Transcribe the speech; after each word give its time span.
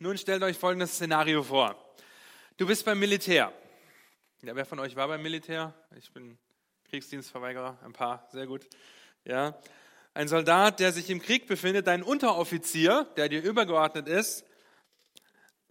Nun 0.00 0.16
stellt 0.16 0.44
euch 0.44 0.56
folgendes 0.56 0.94
Szenario 0.94 1.42
vor. 1.42 1.74
Du 2.56 2.68
bist 2.68 2.84
beim 2.84 3.00
Militär. 3.00 3.52
Ja, 4.42 4.54
wer 4.54 4.64
von 4.64 4.78
euch 4.78 4.94
war 4.94 5.08
beim 5.08 5.20
Militär? 5.20 5.74
Ich 5.96 6.12
bin 6.12 6.38
Kriegsdienstverweigerer, 6.88 7.80
ein 7.82 7.92
paar, 7.92 8.28
sehr 8.30 8.46
gut. 8.46 8.64
Ja, 9.24 9.58
ein 10.14 10.28
Soldat, 10.28 10.78
der 10.78 10.92
sich 10.92 11.10
im 11.10 11.20
Krieg 11.20 11.48
befindet, 11.48 11.88
dein 11.88 12.04
Unteroffizier, 12.04 13.08
der 13.16 13.28
dir 13.28 13.42
übergeordnet 13.42 14.06
ist, 14.06 14.44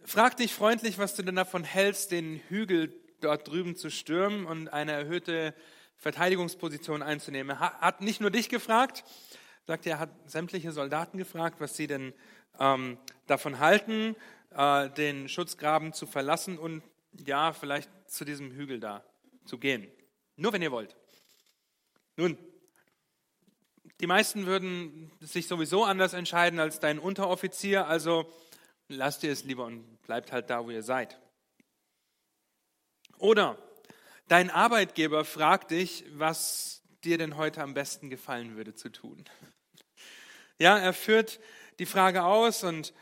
fragt 0.04 0.40
dich 0.40 0.52
freundlich, 0.52 0.98
was 0.98 1.14
du 1.14 1.22
denn 1.22 1.36
davon 1.36 1.64
hältst, 1.64 2.10
den 2.10 2.36
Hügel 2.48 2.94
dort 3.22 3.48
drüben 3.48 3.76
zu 3.76 3.88
stürmen 3.88 4.44
und 4.44 4.68
eine 4.68 4.92
erhöhte 4.92 5.54
Verteidigungsposition 5.96 7.02
einzunehmen. 7.02 7.56
Er 7.56 7.80
hat 7.80 8.02
nicht 8.02 8.20
nur 8.20 8.30
dich 8.30 8.50
gefragt, 8.50 9.04
sagt 9.66 9.86
er, 9.86 9.98
hat 9.98 10.10
sämtliche 10.26 10.72
Soldaten 10.72 11.16
gefragt, 11.16 11.60
was 11.60 11.76
sie 11.76 11.86
denn 11.86 12.12
ähm, 12.60 12.98
davon 13.28 13.58
halten, 13.58 14.16
äh, 14.50 14.90
den 14.90 15.28
Schutzgraben 15.28 15.92
zu 15.92 16.06
verlassen 16.06 16.58
und 16.58 16.82
ja, 17.26 17.52
vielleicht 17.52 17.90
zu 18.10 18.24
diesem 18.24 18.52
Hügel 18.52 18.80
da 18.80 19.04
zu 19.44 19.58
gehen. 19.58 19.90
Nur 20.36 20.52
wenn 20.52 20.62
ihr 20.62 20.72
wollt. 20.72 20.96
Nun, 22.16 22.38
die 24.00 24.06
meisten 24.06 24.46
würden 24.46 25.10
sich 25.20 25.48
sowieso 25.48 25.84
anders 25.84 26.12
entscheiden 26.12 26.60
als 26.60 26.78
dein 26.80 26.98
Unteroffizier, 26.98 27.86
also 27.86 28.32
lasst 28.88 29.24
ihr 29.24 29.32
es 29.32 29.44
lieber 29.44 29.64
und 29.64 30.00
bleibt 30.02 30.32
halt 30.32 30.50
da, 30.50 30.64
wo 30.64 30.70
ihr 30.70 30.82
seid. 30.82 31.18
Oder 33.18 33.58
dein 34.28 34.50
Arbeitgeber 34.50 35.24
fragt 35.24 35.72
dich, 35.72 36.04
was 36.12 36.82
dir 37.04 37.18
denn 37.18 37.36
heute 37.36 37.62
am 37.62 37.74
besten 37.74 38.10
gefallen 38.10 38.56
würde 38.56 38.74
zu 38.74 38.90
tun. 38.90 39.24
Ja, 40.58 40.76
er 40.76 40.92
führt 40.92 41.40
die 41.78 41.86
Frage 41.86 42.24
aus 42.24 42.64
und 42.64 42.92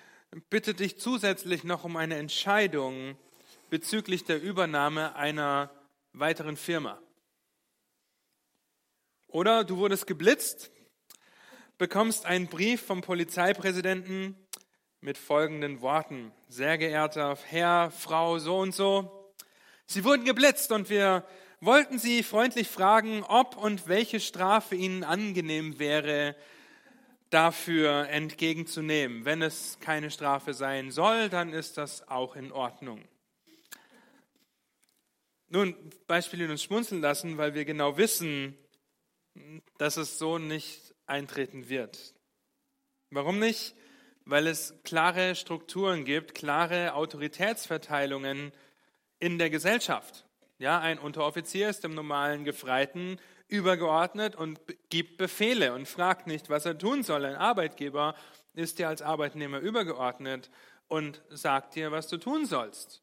bittet 0.50 0.80
dich 0.80 0.98
zusätzlich 0.98 1.64
noch 1.64 1.84
um 1.84 1.96
eine 1.96 2.16
Entscheidung 2.16 3.16
bezüglich 3.70 4.24
der 4.24 4.40
Übernahme 4.40 5.14
einer 5.16 5.70
weiteren 6.12 6.56
Firma. 6.56 7.00
Oder 9.28 9.64
du 9.64 9.76
wurdest 9.76 10.06
geblitzt, 10.06 10.70
bekommst 11.78 12.26
einen 12.26 12.46
Brief 12.46 12.82
vom 12.82 13.02
Polizeipräsidenten 13.02 14.36
mit 15.00 15.18
folgenden 15.18 15.80
Worten. 15.80 16.32
Sehr 16.48 16.78
geehrter 16.78 17.36
Herr, 17.46 17.90
Frau, 17.90 18.38
so 18.38 18.58
und 18.58 18.74
so, 18.74 19.34
Sie 19.88 20.02
wurden 20.02 20.24
geblitzt 20.24 20.72
und 20.72 20.90
wir 20.90 21.24
wollten 21.60 22.00
Sie 22.00 22.24
freundlich 22.24 22.66
fragen, 22.66 23.22
ob 23.22 23.56
und 23.56 23.86
welche 23.86 24.18
Strafe 24.18 24.74
Ihnen 24.74 25.04
angenehm 25.04 25.78
wäre, 25.78 26.34
dafür 27.36 28.08
entgegenzunehmen. 28.08 29.26
Wenn 29.26 29.42
es 29.42 29.78
keine 29.78 30.10
Strafe 30.10 30.54
sein 30.54 30.90
soll, 30.90 31.28
dann 31.28 31.52
ist 31.52 31.76
das 31.76 32.08
auch 32.08 32.34
in 32.34 32.50
Ordnung. 32.50 33.04
Nun, 35.48 35.76
Beispiele, 36.06 36.46
die 36.46 36.50
uns 36.52 36.62
schmunzeln 36.62 37.02
lassen, 37.02 37.36
weil 37.36 37.52
wir 37.52 37.66
genau 37.66 37.98
wissen, 37.98 38.56
dass 39.76 39.98
es 39.98 40.18
so 40.18 40.38
nicht 40.38 40.94
eintreten 41.04 41.68
wird. 41.68 42.14
Warum 43.10 43.38
nicht? 43.38 43.74
Weil 44.24 44.46
es 44.46 44.72
klare 44.82 45.34
Strukturen 45.34 46.06
gibt, 46.06 46.34
klare 46.34 46.94
Autoritätsverteilungen 46.94 48.50
in 49.18 49.36
der 49.36 49.50
Gesellschaft. 49.50 50.24
Ja, 50.58 50.80
ein 50.80 50.98
Unteroffizier 50.98 51.68
ist 51.68 51.84
dem 51.84 51.92
normalen 51.92 52.46
Gefreiten 52.46 53.20
übergeordnet 53.48 54.34
und 54.36 54.60
gibt 54.88 55.18
Befehle 55.18 55.72
und 55.74 55.86
fragt 55.86 56.26
nicht, 56.26 56.50
was 56.50 56.66
er 56.66 56.78
tun 56.78 57.02
soll. 57.02 57.24
Ein 57.24 57.36
Arbeitgeber 57.36 58.14
ist 58.54 58.78
dir 58.78 58.88
als 58.88 59.02
Arbeitnehmer 59.02 59.60
übergeordnet 59.60 60.50
und 60.88 61.22
sagt 61.30 61.74
dir, 61.74 61.92
was 61.92 62.08
du 62.08 62.16
tun 62.16 62.46
sollst. 62.46 63.02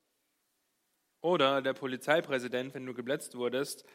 Oder 1.22 1.62
der 1.62 1.74
Polizeipräsident, 1.74 2.74
wenn 2.74 2.86
du 2.86 2.94
geblitzt 2.94 3.36
wurdest, 3.36 3.86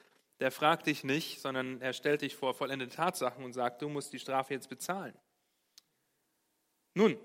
der 0.41 0.51
fragt 0.51 0.87
dich 0.87 1.05
nicht, 1.05 1.41
sondern 1.41 1.81
er 1.81 1.93
stellt 1.93 2.23
dich 2.23 2.37
vor 2.37 2.55
vollendete 2.55 2.95
Tatsachen 2.95 3.45
und 3.45 3.53
sagt, 3.53 3.83
du 3.83 3.89
musst 3.89 4.13
die 4.13 4.19
Strafe 4.19 4.55
jetzt 4.55 4.69
bezahlen. 4.69 5.15
Nun, 6.95 7.19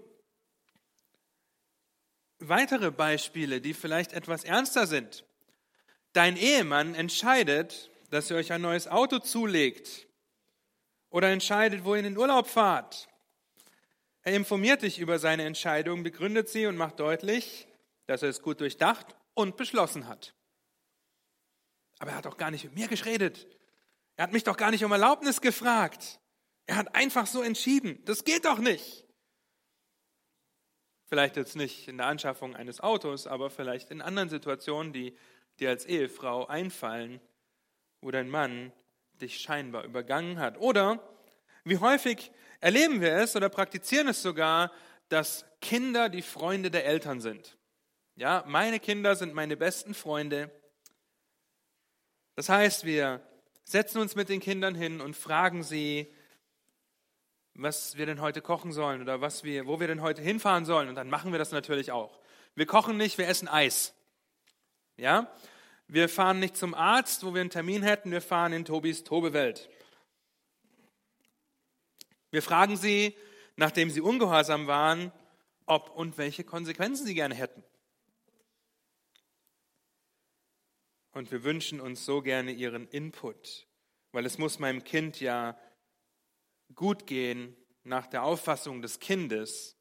weitere 2.39 2.91
Beispiele, 2.91 3.61
die 3.61 3.73
vielleicht 3.73 4.13
etwas 4.13 4.43
ernster 4.43 4.87
sind. 4.87 5.25
Dein 6.11 6.37
Ehemann 6.37 6.95
entscheidet, 6.95 7.89
dass 8.13 8.29
ihr 8.29 8.37
euch 8.37 8.51
ein 8.51 8.61
neues 8.61 8.87
Auto 8.87 9.17
zulegt 9.17 10.07
oder 11.09 11.31
entscheidet, 11.31 11.83
wo 11.83 11.95
ihr 11.95 11.99
in 11.99 12.05
den 12.05 12.17
Urlaub 12.17 12.45
fahrt. 12.45 13.07
Er 14.21 14.35
informiert 14.35 14.83
dich 14.83 14.99
über 14.99 15.17
seine 15.17 15.45
Entscheidung, 15.45 16.03
begründet 16.03 16.47
sie 16.47 16.67
und 16.67 16.77
macht 16.77 16.99
deutlich, 16.99 17.67
dass 18.05 18.21
er 18.21 18.29
es 18.29 18.43
gut 18.43 18.61
durchdacht 18.61 19.15
und 19.33 19.57
beschlossen 19.57 20.07
hat. 20.07 20.35
Aber 21.97 22.11
er 22.11 22.17
hat 22.17 22.25
doch 22.25 22.37
gar 22.37 22.51
nicht 22.51 22.65
mit 22.65 22.75
mir 22.75 22.87
geredet. 22.87 23.47
Er 24.15 24.25
hat 24.25 24.31
mich 24.31 24.43
doch 24.43 24.57
gar 24.57 24.69
nicht 24.69 24.85
um 24.85 24.91
Erlaubnis 24.91 25.41
gefragt. 25.41 26.19
Er 26.67 26.75
hat 26.75 26.93
einfach 26.93 27.25
so 27.25 27.41
entschieden. 27.41 27.99
Das 28.05 28.23
geht 28.23 28.45
doch 28.45 28.59
nicht. 28.59 29.07
Vielleicht 31.05 31.35
jetzt 31.35 31.55
nicht 31.55 31.87
in 31.87 31.97
der 31.97 32.05
Anschaffung 32.05 32.55
eines 32.55 32.79
Autos, 32.79 33.25
aber 33.25 33.49
vielleicht 33.49 33.89
in 33.89 34.03
anderen 34.03 34.29
Situationen, 34.29 34.93
die 34.93 35.17
dir 35.59 35.69
als 35.69 35.85
Ehefrau 35.85 36.45
einfallen, 36.45 37.19
wo 38.03 38.11
dein 38.11 38.29
Mann 38.29 38.71
dich 39.21 39.39
scheinbar 39.39 39.83
übergangen 39.83 40.39
hat. 40.39 40.57
Oder 40.57 40.99
wie 41.63 41.77
häufig 41.77 42.31
erleben 42.59 43.01
wir 43.01 43.13
es 43.15 43.35
oder 43.35 43.49
praktizieren 43.49 44.07
es 44.07 44.21
sogar, 44.21 44.71
dass 45.09 45.45
Kinder 45.61 46.09
die 46.09 46.21
Freunde 46.21 46.71
der 46.71 46.85
Eltern 46.85 47.21
sind. 47.21 47.57
Ja, 48.15 48.43
meine 48.47 48.79
Kinder 48.79 49.15
sind 49.15 49.33
meine 49.33 49.57
besten 49.57 49.93
Freunde. 49.93 50.51
Das 52.35 52.49
heißt, 52.49 52.85
wir 52.85 53.21
setzen 53.63 53.99
uns 53.99 54.15
mit 54.15 54.29
den 54.29 54.39
Kindern 54.39 54.75
hin 54.75 55.01
und 55.01 55.15
fragen 55.15 55.63
sie, 55.63 56.13
was 57.55 57.97
wir 57.97 58.05
denn 58.05 58.21
heute 58.21 58.41
kochen 58.41 58.71
sollen 58.71 59.01
oder 59.01 59.21
was 59.21 59.43
wir, 59.43 59.67
wo 59.67 59.79
wir 59.79 59.87
denn 59.87 60.01
heute 60.01 60.21
hinfahren 60.21 60.65
sollen. 60.65 60.89
Und 60.89 60.95
dann 60.95 61.09
machen 61.09 61.31
wir 61.31 61.39
das 61.39 61.51
natürlich 61.51 61.91
auch. 61.91 62.19
Wir 62.55 62.65
kochen 62.65 62.97
nicht, 62.97 63.17
wir 63.17 63.27
essen 63.27 63.47
Eis. 63.47 63.93
Ja? 64.97 65.31
Wir 65.93 66.09
fahren 66.09 66.39
nicht 66.39 66.57
zum 66.57 66.73
Arzt, 66.73 67.23
wo 67.23 67.35
wir 67.35 67.41
einen 67.41 67.51
Termin 67.51 67.83
hätten, 67.83 68.09
wir 68.09 68.19
fahren 68.19 68.51
in 68.51 68.65
Tobis 68.65 69.03
Tobewelt. 69.03 69.69
Wir 72.31 72.41
fragen 72.41 72.77
sie, 72.77 73.15
nachdem 73.57 73.91
sie 73.91 74.01
ungehorsam 74.01 74.65
waren, 74.65 75.11
ob 75.67 75.91
und 75.91 76.17
welche 76.17 76.43
Konsequenzen 76.43 77.05
sie 77.05 77.13
gerne 77.13 77.35
hätten. 77.35 77.63
Und 81.11 81.31
wir 81.31 81.43
wünschen 81.43 81.79
uns 81.79 82.03
so 82.05 82.23
gerne 82.23 82.53
ihren 82.53 82.87
Input, 82.87 83.67
weil 84.13 84.25
es 84.25 84.39
muss 84.39 84.57
meinem 84.57 84.83
Kind 84.83 85.19
ja 85.19 85.55
gut 86.73 87.05
gehen 87.05 87.55
nach 87.83 88.07
der 88.07 88.23
Auffassung 88.23 88.81
des 88.81 88.99
Kindes. 88.99 89.77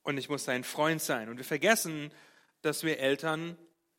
Und 0.00 0.16
ich 0.16 0.30
muss 0.30 0.44
sein 0.44 0.64
Freund 0.64 1.02
sein. 1.02 1.28
Und 1.28 1.36
wir 1.36 1.44
vergessen, 1.44 2.10
dass 2.62 2.84
wir 2.84 3.00
Eltern 3.00 3.58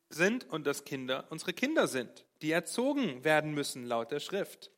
sind 0.09 0.49
und 0.49 0.65
dass 0.65 0.85
Kinder 0.85 1.25
unsere 1.29 1.53
Kinder 1.53 1.87
sind, 1.87 2.25
die 2.41 2.51
erzogen 2.51 3.23
werden 3.23 3.53
müssen 3.53 3.85
laut 3.85 4.11
der 4.11 4.19
Schrift. 4.19 4.71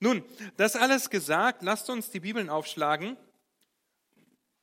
Nun, 0.00 0.24
das 0.56 0.76
alles 0.76 1.10
gesagt, 1.10 1.62
lasst 1.62 1.90
uns 1.90 2.10
die 2.10 2.20
Bibeln 2.20 2.48
aufschlagen, 2.48 3.16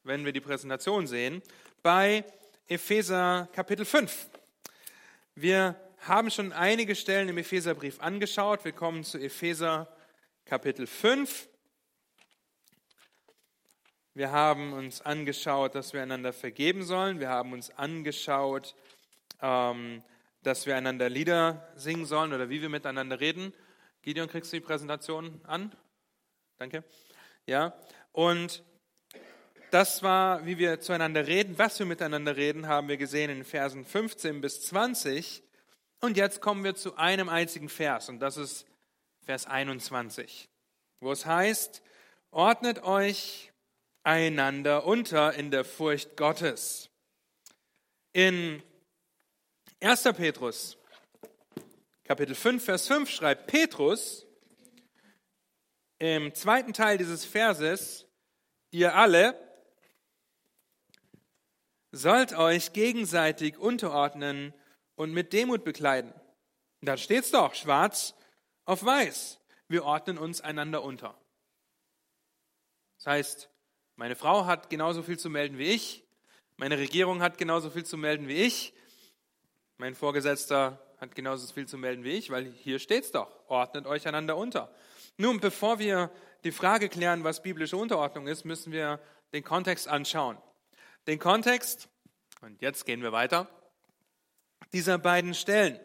wenn 0.04 0.26
wir 0.26 0.34
die 0.34 0.42
Präsentation 0.42 1.08
sehen, 1.08 1.42
bei 1.82 2.24
Epheser 2.68 3.50
Kapitel 3.54 3.86
5. 3.86 4.30
Wir 5.36 5.80
haben 6.00 6.32
schon 6.32 6.54
einige 6.54 6.96
Stellen 6.96 7.30
im 7.30 7.38
Epheserbrief 7.38 8.00
angeschaut. 8.00 8.64
Wir 8.64 8.72
kommen 8.72 9.04
zu 9.04 9.18
Epheser 9.18 9.88
Kapitel 10.46 10.88
5. 10.88 11.48
Wir 14.14 14.32
haben 14.32 14.74
uns 14.74 15.02
angeschaut, 15.02 15.76
dass 15.76 15.94
wir 15.94 16.02
einander 16.02 16.34
vergeben 16.34 16.84
sollen. 16.84 17.20
Wir 17.20 17.30
haben 17.30 17.53
uns 17.53 17.70
angeschaut, 17.72 18.76
ähm, 19.41 20.03
dass 20.44 20.66
wir 20.66 20.76
einander 20.76 21.09
Lieder 21.09 21.68
singen 21.76 22.06
sollen 22.06 22.34
oder 22.34 22.50
wie 22.50 22.62
wir 22.62 22.70
miteinander 22.70 23.20
reden. 23.20 23.53
Gideon, 24.02 24.28
kriegst 24.28 24.53
du 24.53 24.58
die 24.58 24.66
Präsentation 24.66 25.41
an? 25.44 25.76
Danke. 26.58 26.84
Ja, 27.46 27.74
und 28.12 28.64
das 29.72 30.02
war, 30.02 30.46
wie 30.46 30.58
wir 30.58 30.80
zueinander 30.80 31.28
reden, 31.28 31.58
was 31.58 31.78
wir 31.78 31.86
miteinander 31.86 32.36
reden, 32.36 32.68
haben 32.68 32.88
wir 32.88 32.97
gesehen 32.97 33.30
in 33.30 33.44
Versen 33.44 33.86
15 33.86 34.41
bis 34.41 34.62
20. 34.64 35.44
Und 36.02 36.18
jetzt 36.18 36.42
kommen 36.42 36.64
wir 36.64 36.76
zu 36.76 36.96
einem 36.96 37.30
einzigen 37.30 37.70
Vers, 37.70 38.09
und 38.09 38.20
das 38.20 38.38
ist 38.38 38.66
Vers 39.26 39.46
21, 39.46 40.50
wo 41.02 41.12
es 41.12 41.26
heißt, 41.26 41.84
ordnet 42.32 42.84
euch 42.84 43.52
einander 44.03 44.85
unter 44.85 45.34
in 45.34 45.52
der 45.52 45.66
Furcht 45.66 46.18
Gottes. 46.18 46.90
In 48.12 48.64
1. 49.81 50.03
Petrus, 50.14 50.78
Kapitel 52.03 52.35
5, 52.35 52.61
Vers 52.61 52.85
5 52.87 53.09
schreibt 53.09 53.47
Petrus 53.47 54.28
im 55.99 56.35
zweiten 56.35 56.73
Teil 56.73 56.97
dieses 56.97 57.23
Verses, 57.23 58.05
ihr 58.72 58.93
alle, 58.96 59.40
sollt 61.93 62.34
euch 62.34 62.73
gegenseitig 62.73 63.58
unterordnen 63.58 64.53
und 64.96 65.14
mit 65.14 65.31
Demut 65.31 65.64
bekleiden. 65.64 66.14
Da 66.82 66.97
steht's 66.97 67.32
doch, 67.32 67.55
schwarz 67.55 68.16
auf 68.66 68.84
weiß. 68.84 69.40
Wir 69.70 69.85
ordnen 69.85 70.17
uns 70.17 70.41
einander 70.41 70.84
unter. 70.84 71.17
Das 72.97 73.08
heißt, 73.08 73.49
meine 73.96 74.17
Frau 74.17 74.46
hat 74.46 74.70
genauso 74.70 75.03
viel 75.03 75.17
zu 75.17 75.29
melden 75.29 75.58
wie 75.58 75.70
ich, 75.70 76.05
meine 76.58 76.78
Regierung 76.78 77.22
hat 77.22 77.37
genauso 77.37 77.70
viel 77.70 77.85
zu 77.85 77.96
melden 77.96 78.28
wie 78.28 78.41
ich, 78.41 78.73
mein 79.79 79.96
Vorgesetzter 79.96 80.78
hat 80.99 81.16
genauso 81.16 81.52
viel 81.52 81.66
zu 81.66 81.78
melden 81.78 82.03
wie 82.03 82.11
ich, 82.11 82.29
weil 82.29 82.46
hier 82.46 82.79
steht's 82.79 83.11
doch, 83.11 83.31
ordnet 83.47 83.87
euch 83.87 84.08
einander 84.08 84.35
unter. 84.35 84.70
Nun, 85.17 85.40
bevor 85.40 85.79
wir 85.79 86.11
die 86.43 86.52
Frage 86.52 86.90
klären, 86.90 87.23
was 87.23 87.41
biblische 87.41 87.78
Unterordnung 87.78 88.28
ist, 88.28 88.43
müssen 88.43 88.73
wir 88.73 88.99
den 89.31 89.43
Kontext 89.43 89.87
anschauen. 89.87 90.37
Den 91.08 91.17
Kontext, 91.17 91.87
und 92.41 92.61
jetzt 92.61 92.85
gehen 92.85 93.02
wir 93.02 93.14
weiter, 93.14 93.47
dieser 94.73 94.97
beiden 94.97 95.34
Stellen. 95.34 95.79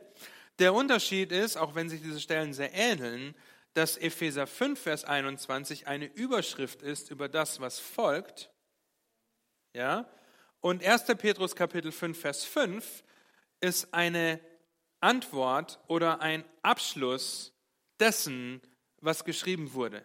Der 0.58 0.74
Unterschied 0.74 1.30
ist, 1.30 1.56
auch 1.56 1.76
wenn 1.76 1.88
sich 1.88 2.02
diese 2.02 2.20
Stellen 2.20 2.52
sehr 2.52 2.74
ähneln, 2.74 3.34
dass 3.74 3.96
Epheser 3.96 4.48
5, 4.48 4.80
Vers 4.80 5.04
21 5.04 5.86
eine 5.86 6.06
Überschrift 6.06 6.82
ist 6.82 7.10
über 7.10 7.28
das, 7.28 7.60
was 7.60 7.78
folgt. 7.78 8.50
Ja? 9.72 10.08
Und 10.60 10.84
1. 10.84 11.04
Petrus 11.18 11.54
Kapitel 11.54 11.92
5, 11.92 12.18
Vers 12.18 12.44
5 12.44 13.04
ist 13.64 13.94
eine 13.94 14.40
Antwort 15.00 15.80
oder 15.86 16.20
ein 16.20 16.44
Abschluss 16.62 17.54
dessen, 17.98 18.60
was 19.00 19.24
geschrieben 19.24 19.72
wurde. 19.72 20.04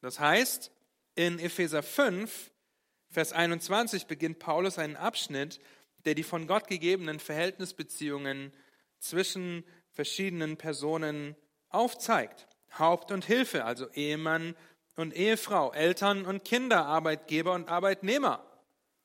Das 0.00 0.18
heißt, 0.18 0.72
in 1.14 1.38
Epheser 1.38 1.82
5, 1.82 2.50
Vers 3.10 3.32
21 3.32 4.06
beginnt 4.06 4.38
Paulus 4.38 4.78
einen 4.78 4.96
Abschnitt, 4.96 5.60
der 6.04 6.14
die 6.14 6.22
von 6.22 6.46
Gott 6.46 6.68
gegebenen 6.68 7.20
Verhältnisbeziehungen 7.20 8.52
zwischen 8.98 9.64
verschiedenen 9.92 10.56
Personen 10.56 11.36
aufzeigt. 11.68 12.46
Haupt 12.78 13.10
und 13.10 13.24
Hilfe, 13.24 13.64
also 13.64 13.90
Ehemann 13.90 14.54
und 14.96 15.14
Ehefrau, 15.14 15.72
Eltern 15.72 16.24
und 16.24 16.44
Kinder, 16.44 16.86
Arbeitgeber 16.86 17.52
und 17.52 17.68
Arbeitnehmer. 17.68 18.44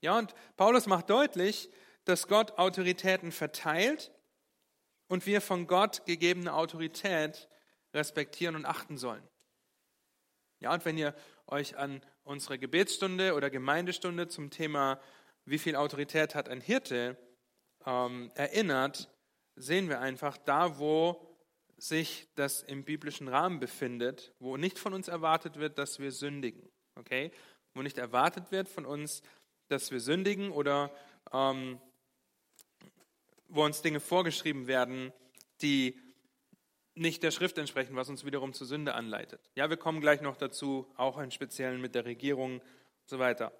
Ja, 0.01 0.18
und 0.18 0.33
Paulus 0.57 0.86
macht 0.86 1.10
deutlich, 1.10 1.69
dass 2.06 2.28
Gott 2.28 2.58
Autoritäten 2.58 3.32
verteilt 3.32 4.12
und 5.08 5.26
wir 5.26 5.42
von 5.42 5.68
Gott 5.68 6.06
gegebene 6.06 6.54
Autorität 6.54 7.48
respektieren 7.94 8.56
und 8.56 8.66
achten 8.66 8.98
sollen. 8.98 9.28
Ja, 10.60 10.74
und 10.74 10.86
wenn 10.86 10.98
ihr 10.98 11.14
euch 11.48 11.78
an 11.78 12.02
unsere 12.24 12.58
Gebetsstunde 12.58 13.36
oder 13.36 13.50
Gemeindestunde 13.50 14.28
zum 14.28 14.50
Thema, 14.50 15.00
wie 15.46 15.58
viel 15.58 15.76
Autorität 15.76 16.36
hat 16.36 16.50
ein 16.50 16.62
Hirte, 16.62 17.18
ähm, 17.86 18.32
erinnert, 18.36 19.10
sehen 19.56 19.90
wir 19.90 20.00
einfach, 20.00 20.38
da 20.38 20.80
wo 20.80 21.30
sich 21.78 22.30
das 22.36 22.64
im 22.64 22.86
biblischen 22.86 23.28
Rahmen 23.28 23.60
befindet, 23.60 24.34
wo 24.40 24.56
nicht 24.58 24.80
von 24.80 24.94
uns 24.94 25.10
erwartet 25.10 25.58
wird, 25.58 25.78
dass 25.78 26.00
wir 26.00 26.12
sündigen, 26.12 26.72
okay? 26.96 27.32
Wo 27.74 27.82
nicht 27.82 27.98
erwartet 27.98 28.52
wird 28.52 28.70
von 28.70 28.86
uns, 28.86 29.22
dass 29.68 29.92
wir 29.92 30.00
sündigen 30.00 30.52
oder 30.52 30.92
ähm, 31.34 31.82
wo 33.48 33.63
uns 33.63 33.81
Dinge 33.81 34.00
vorgeschrieben 34.00 34.68
werden, 34.68 35.13
die 35.62 36.00
nicht 36.95 37.24
der 37.24 37.31
Schrift 37.31 37.57
entsprechen, 37.57 37.95
was 37.95 38.10
uns 38.10 38.25
wiederum 38.25 38.54
zur 38.54 38.68
Sünde 38.68 38.94
anleitet. 38.94 39.51
Ja, 39.56 39.69
wir 39.69 39.78
kommen 39.78 40.01
gleich 40.01 40.22
noch 40.22 40.38
dazu, 40.38 40.92
auch 40.95 41.18
im 41.18 41.31
Speziellen 41.31 41.81
mit 41.81 41.95
der 41.95 42.06
Regierung 42.06 42.60
und 42.60 42.63
so 43.06 43.19
weiter. 43.19 43.51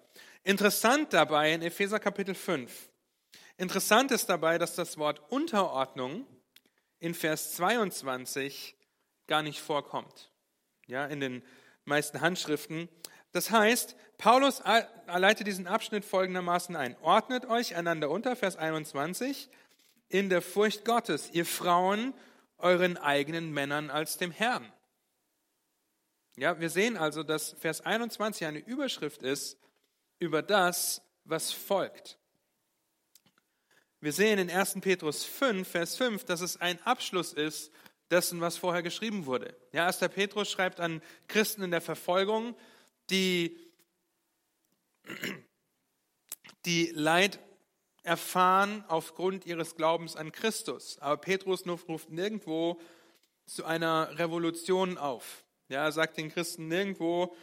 Interessant 0.44 1.14
dabei 1.14 1.54
in 1.54 1.62
Epheser 1.62 2.00
Kapitel 2.00 2.36
5. 2.36 2.90
Interessant 3.58 4.12
ist 4.12 4.28
dabei, 4.28 4.58
dass 4.58 4.76
das 4.76 4.98
Wort 4.98 5.22
Unterordnung 5.32 6.26
in 7.00 7.14
Vers 7.14 7.54
22 7.56 8.76
gar 9.28 9.42
nicht 9.42 9.60
vorkommt. 9.60 10.32
Ja, 10.88 11.06
in 11.06 11.20
den 11.20 11.44
meisten 11.86 12.22
Handschriften. 12.22 12.90
Das 13.32 13.52
heißt, 13.52 13.96
Paulus 14.18 14.62
leitet 15.08 15.48
diesen 15.48 15.68
Abschnitt 15.68 16.06
folgendermaßen 16.06 16.76
ein. 16.76 16.96
Ordnet 17.02 17.46
euch 17.46 17.76
einander 17.76 18.10
unter, 18.10 18.36
Vers 18.36 18.58
21, 18.58 19.50
in 20.14 20.30
der 20.30 20.44
Furcht 20.44 20.86
Gottes, 20.86 21.32
ihr 21.34 21.46
Frauen, 21.46 22.14
euren 22.60 22.98
eigenen 22.98 23.52
Männern 23.52 23.90
als 23.90 24.18
dem 24.18 24.30
Herrn. 24.30 24.72
Ja, 26.36 26.60
wir 26.60 26.70
sehen 26.70 26.98
also, 26.98 27.24
dass 27.24 27.56
Vers 27.60 27.82
21 27.82 28.46
eine 28.46 28.60
Überschrift 28.60 29.24
ist 29.24 29.58
über 30.20 30.44
das, 30.44 31.02
was 31.26 31.52
folgt. 31.52 32.20
Wir 34.02 34.14
sehen 34.14 34.38
in 34.38 34.52
1. 34.52 34.82
Petrus 34.82 35.26
5, 35.26 35.68
Vers 35.68 35.98
5, 35.98 36.26
dass 36.26 36.42
es 36.42 36.62
ein 36.62 36.80
Abschluss 36.84 37.34
ist 37.34 37.72
dessen, 38.12 38.40
was 38.40 38.58
vorher 38.58 38.84
geschrieben 38.84 39.26
wurde. 39.26 39.58
Ja, 39.72 39.88
1. 39.88 39.98
Petrus 40.14 40.52
schreibt 40.52 40.80
an 40.80 41.02
Christen 41.28 41.64
in 41.64 41.72
der 41.72 41.82
Verfolgung, 41.82 42.56
die, 43.10 43.58
die 46.66 46.92
Leid 46.94 47.40
erfahren 48.04 48.84
aufgrund 48.90 49.46
ihres 49.46 49.76
Glaubens 49.76 50.16
an 50.16 50.32
Christus. 50.32 50.98
Aber 51.00 51.18
Petrus 51.18 51.66
ruft 51.66 52.12
nirgendwo 52.12 52.80
zu 53.46 53.66
einer 53.66 54.20
Revolution 54.20 54.98
auf. 54.98 55.44
Ja, 55.70 55.86
er 55.86 55.92
sagt 55.92 56.18
den 56.18 56.30
Christen 56.30 56.68
nirgendwo, 56.68 57.36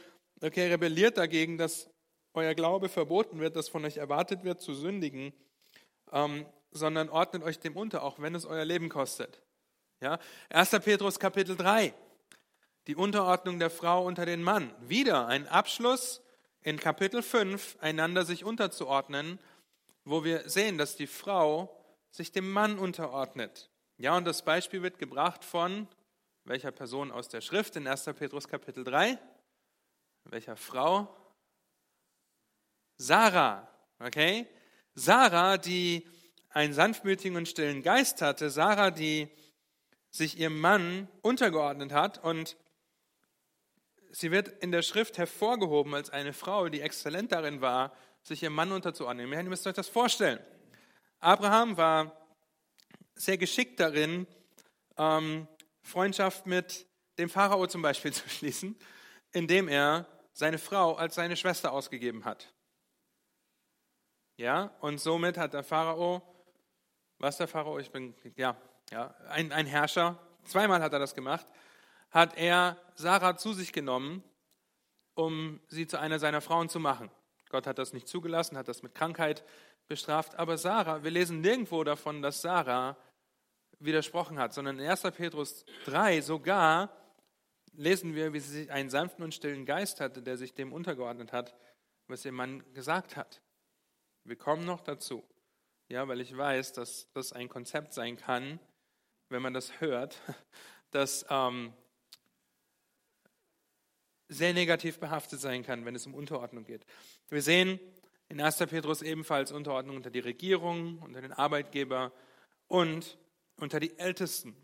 okay, 0.42 0.68
rebelliert 0.68 1.16
dagegen, 1.16 1.58
dass 1.58 1.90
euer 2.34 2.54
Glaube 2.54 2.88
verboten 2.88 3.40
wird, 3.40 3.56
dass 3.56 3.68
von 3.68 3.84
euch 3.84 3.96
erwartet 3.96 4.44
wird, 4.44 4.60
zu 4.60 4.74
sündigen, 4.74 5.32
ähm, 6.12 6.46
sondern 6.70 7.08
ordnet 7.08 7.42
euch 7.42 7.58
dem 7.58 7.76
unter, 7.76 8.02
auch 8.02 8.20
wenn 8.20 8.34
es 8.34 8.44
euer 8.44 8.64
Leben 8.64 8.88
kostet. 8.88 9.42
Ja? 10.00 10.18
1. 10.50 10.70
Petrus 10.84 11.18
Kapitel 11.18 11.56
3, 11.56 11.92
die 12.86 12.94
Unterordnung 12.94 13.58
der 13.58 13.70
Frau 13.70 14.06
unter 14.06 14.26
den 14.26 14.42
Mann. 14.42 14.72
Wieder 14.80 15.26
ein 15.26 15.48
Abschluss 15.48 16.22
in 16.62 16.78
Kapitel 16.78 17.22
5, 17.22 17.78
einander 17.80 18.24
sich 18.24 18.44
unterzuordnen 18.44 19.38
wo 20.04 20.24
wir 20.24 20.48
sehen, 20.48 20.78
dass 20.78 20.96
die 20.96 21.06
Frau 21.06 21.76
sich 22.10 22.32
dem 22.32 22.50
Mann 22.50 22.78
unterordnet. 22.78 23.70
Ja, 23.96 24.16
und 24.16 24.24
das 24.24 24.42
Beispiel 24.42 24.82
wird 24.82 24.98
gebracht 24.98 25.44
von 25.44 25.86
welcher 26.44 26.72
Person 26.72 27.12
aus 27.12 27.28
der 27.28 27.40
Schrift 27.40 27.76
in 27.76 27.86
1. 27.86 28.04
Petrus 28.16 28.48
Kapitel 28.48 28.82
3? 28.82 29.18
Welcher 30.24 30.56
Frau? 30.56 31.14
Sarah, 32.96 33.68
okay? 33.98 34.46
Sarah, 34.94 35.56
die 35.56 36.06
einen 36.48 36.74
sanftmütigen 36.74 37.36
und 37.36 37.48
stillen 37.48 37.82
Geist 37.82 38.22
hatte, 38.22 38.50
Sarah, 38.50 38.90
die 38.90 39.28
sich 40.10 40.38
ihrem 40.38 40.58
Mann 40.58 41.08
untergeordnet 41.22 41.92
hat 41.92 42.22
und 42.22 42.56
sie 44.10 44.30
wird 44.30 44.48
in 44.62 44.72
der 44.72 44.82
Schrift 44.82 45.18
hervorgehoben 45.18 45.94
als 45.94 46.10
eine 46.10 46.32
Frau, 46.32 46.68
die 46.68 46.80
exzellent 46.80 47.32
darin 47.32 47.60
war, 47.60 47.94
sich 48.22 48.42
ihrem 48.42 48.54
Mann 48.54 48.72
unterzuordnen. 48.72 49.32
Ihr 49.32 49.42
müsst 49.44 49.66
euch 49.66 49.74
das 49.74 49.88
vorstellen. 49.88 50.40
Abraham 51.20 51.76
war 51.76 52.16
sehr 53.14 53.38
geschickt 53.38 53.80
darin, 53.80 54.26
ähm, 54.96 55.46
Freundschaft 55.82 56.46
mit 56.46 56.86
dem 57.18 57.28
Pharao 57.28 57.66
zum 57.66 57.82
Beispiel 57.82 58.12
zu 58.12 58.28
schließen, 58.28 58.76
indem 59.32 59.68
er 59.68 60.06
seine 60.32 60.58
Frau 60.58 60.94
als 60.94 61.14
seine 61.14 61.36
Schwester 61.36 61.72
ausgegeben 61.72 62.24
hat. 62.24 62.52
Ja, 64.36 64.74
und 64.80 64.98
somit 64.98 65.36
hat 65.36 65.52
der 65.52 65.62
Pharao, 65.62 66.22
was 67.18 67.36
der 67.36 67.46
Pharao, 67.46 67.78
ich 67.78 67.90
bin, 67.90 68.14
ja, 68.36 68.56
ja, 68.90 69.14
ein, 69.28 69.52
ein 69.52 69.66
Herrscher, 69.66 70.18
zweimal 70.44 70.82
hat 70.82 70.94
er 70.94 70.98
das 70.98 71.14
gemacht, 71.14 71.46
hat 72.10 72.36
er 72.38 72.78
Sarah 72.94 73.36
zu 73.36 73.52
sich 73.52 73.72
genommen, 73.72 74.24
um 75.14 75.60
sie 75.68 75.86
zu 75.86 75.98
einer 75.98 76.18
seiner 76.18 76.40
Frauen 76.40 76.70
zu 76.70 76.80
machen. 76.80 77.10
Gott 77.50 77.66
hat 77.66 77.78
das 77.78 77.92
nicht 77.92 78.08
zugelassen, 78.08 78.56
hat 78.56 78.68
das 78.68 78.82
mit 78.82 78.94
Krankheit 78.94 79.44
bestraft. 79.86 80.36
Aber 80.36 80.56
Sarah, 80.56 81.02
wir 81.02 81.10
lesen 81.10 81.40
nirgendwo 81.40 81.84
davon, 81.84 82.22
dass 82.22 82.40
Sarah 82.40 82.96
widersprochen 83.80 84.38
hat, 84.38 84.54
sondern 84.54 84.78
in 84.78 84.88
1. 84.88 85.02
Petrus 85.16 85.64
3 85.84 86.20
sogar 86.20 86.96
lesen 87.72 88.14
wir, 88.14 88.32
wie 88.32 88.40
sie 88.40 88.70
einen 88.70 88.90
sanften 88.90 89.24
und 89.24 89.34
stillen 89.34 89.66
Geist 89.66 90.00
hatte, 90.00 90.22
der 90.22 90.36
sich 90.36 90.54
dem 90.54 90.72
untergeordnet 90.72 91.32
hat, 91.32 91.56
was 92.06 92.24
ihr 92.24 92.32
Mann 92.32 92.62
gesagt 92.74 93.16
hat. 93.16 93.42
Wir 94.24 94.36
kommen 94.36 94.64
noch 94.64 94.80
dazu. 94.80 95.24
Ja, 95.88 96.06
weil 96.06 96.20
ich 96.20 96.36
weiß, 96.36 96.72
dass 96.72 97.10
das 97.12 97.32
ein 97.32 97.48
Konzept 97.48 97.94
sein 97.94 98.16
kann, 98.16 98.60
wenn 99.28 99.42
man 99.42 99.54
das 99.54 99.80
hört, 99.80 100.20
dass 100.92 101.26
ähm, 101.30 101.72
sehr 104.28 104.54
negativ 104.54 105.00
behaftet 105.00 105.40
sein 105.40 105.64
kann, 105.64 105.84
wenn 105.84 105.96
es 105.96 106.06
um 106.06 106.14
Unterordnung 106.14 106.64
geht. 106.64 106.86
Wir 107.32 107.42
sehen 107.42 107.78
in 108.28 108.40
1. 108.40 108.56
Petrus 108.56 109.02
ebenfalls 109.02 109.52
Unterordnung 109.52 109.94
unter 109.94 110.10
die 110.10 110.18
Regierung, 110.18 110.98
unter 110.98 111.20
den 111.20 111.32
Arbeitgeber 111.32 112.10
und 112.66 113.18
unter 113.54 113.78
die 113.78 113.96
Ältesten. 114.00 114.56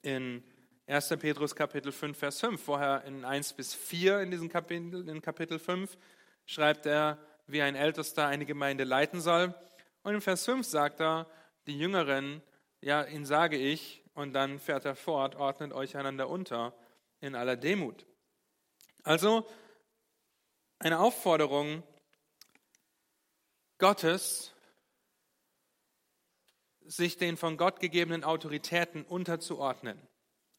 In 0.00 0.42
1. 0.86 1.10
Petrus 1.18 1.54
Kapitel 1.54 1.92
5, 1.92 2.16
Vers 2.16 2.40
5, 2.40 2.62
vorher 2.62 3.04
in 3.04 3.26
1 3.26 3.52
bis 3.52 3.74
4 3.74 4.20
in 4.20 4.30
diesem 4.30 4.48
Kapitel, 4.48 5.06
in 5.06 5.20
Kapitel 5.20 5.58
5, 5.58 5.98
schreibt 6.46 6.86
er 6.86 7.18
wie 7.46 7.60
ein 7.60 7.74
Ältester 7.74 8.26
eine 8.26 8.46
Gemeinde 8.46 8.84
leiten 8.84 9.20
soll. 9.20 9.54
Und 10.02 10.14
in 10.14 10.22
Vers 10.22 10.46
5 10.46 10.66
sagt 10.66 10.98
er, 11.00 11.26
die 11.66 11.78
Jüngeren, 11.78 12.40
ja, 12.80 13.04
ihnen 13.04 13.26
sage 13.26 13.58
ich, 13.58 14.02
und 14.14 14.32
dann 14.32 14.58
fährt 14.60 14.86
er 14.86 14.94
fort, 14.94 15.36
ordnet 15.36 15.74
euch 15.74 15.94
einander 15.98 16.30
unter 16.30 16.74
in 17.20 17.34
aller 17.34 17.56
Demut. 17.56 18.06
Also 19.02 19.46
eine 20.82 20.98
Aufforderung 20.98 21.84
Gottes, 23.78 24.52
sich 26.84 27.16
den 27.16 27.36
von 27.36 27.56
Gott 27.56 27.78
gegebenen 27.78 28.24
Autoritäten 28.24 29.04
unterzuordnen. 29.04 30.00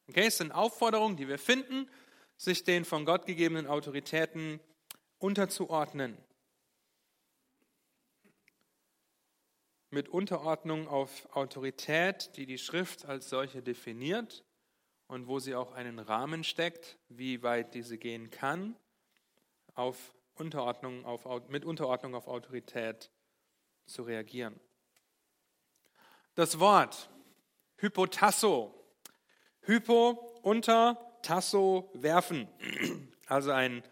Okay, 0.07 0.27
es 0.27 0.37
sind 0.37 0.53
Aufforderungen, 0.53 1.17
die 1.17 1.27
wir 1.27 1.37
finden, 1.37 1.89
sich 2.37 2.63
den 2.63 2.85
von 2.85 3.05
Gott 3.05 3.25
gegebenen 3.25 3.67
Autoritäten 3.67 4.61
unterzuordnen. 5.17 6.17
Mit 9.89 10.07
Unterordnung 10.07 10.87
auf 10.87 11.27
Autorität, 11.35 12.35
die 12.37 12.45
die 12.45 12.57
Schrift 12.57 13.05
als 13.05 13.29
solche 13.29 13.61
definiert 13.61 14.45
und 15.07 15.27
wo 15.27 15.39
sie 15.39 15.53
auch 15.53 15.73
einen 15.73 15.99
Rahmen 15.99 16.45
steckt, 16.45 16.97
wie 17.09 17.43
weit 17.43 17.73
diese 17.73 17.97
gehen 17.97 18.31
kann, 18.31 18.75
auf 19.73 20.15
Unterordnung 20.35 21.05
auf, 21.05 21.25
mit 21.49 21.65
Unterordnung 21.65 22.15
auf 22.15 22.27
Autorität 22.27 23.11
zu 23.85 24.03
reagieren. 24.03 24.59
Das 26.35 26.59
Wort 26.59 27.09
Hypotasso. 27.77 28.73
Hypo 29.61 30.39
unter, 30.41 30.97
Tasso 31.21 31.89
werfen. 31.93 32.47
Also 33.27 33.51
ein 33.51 33.83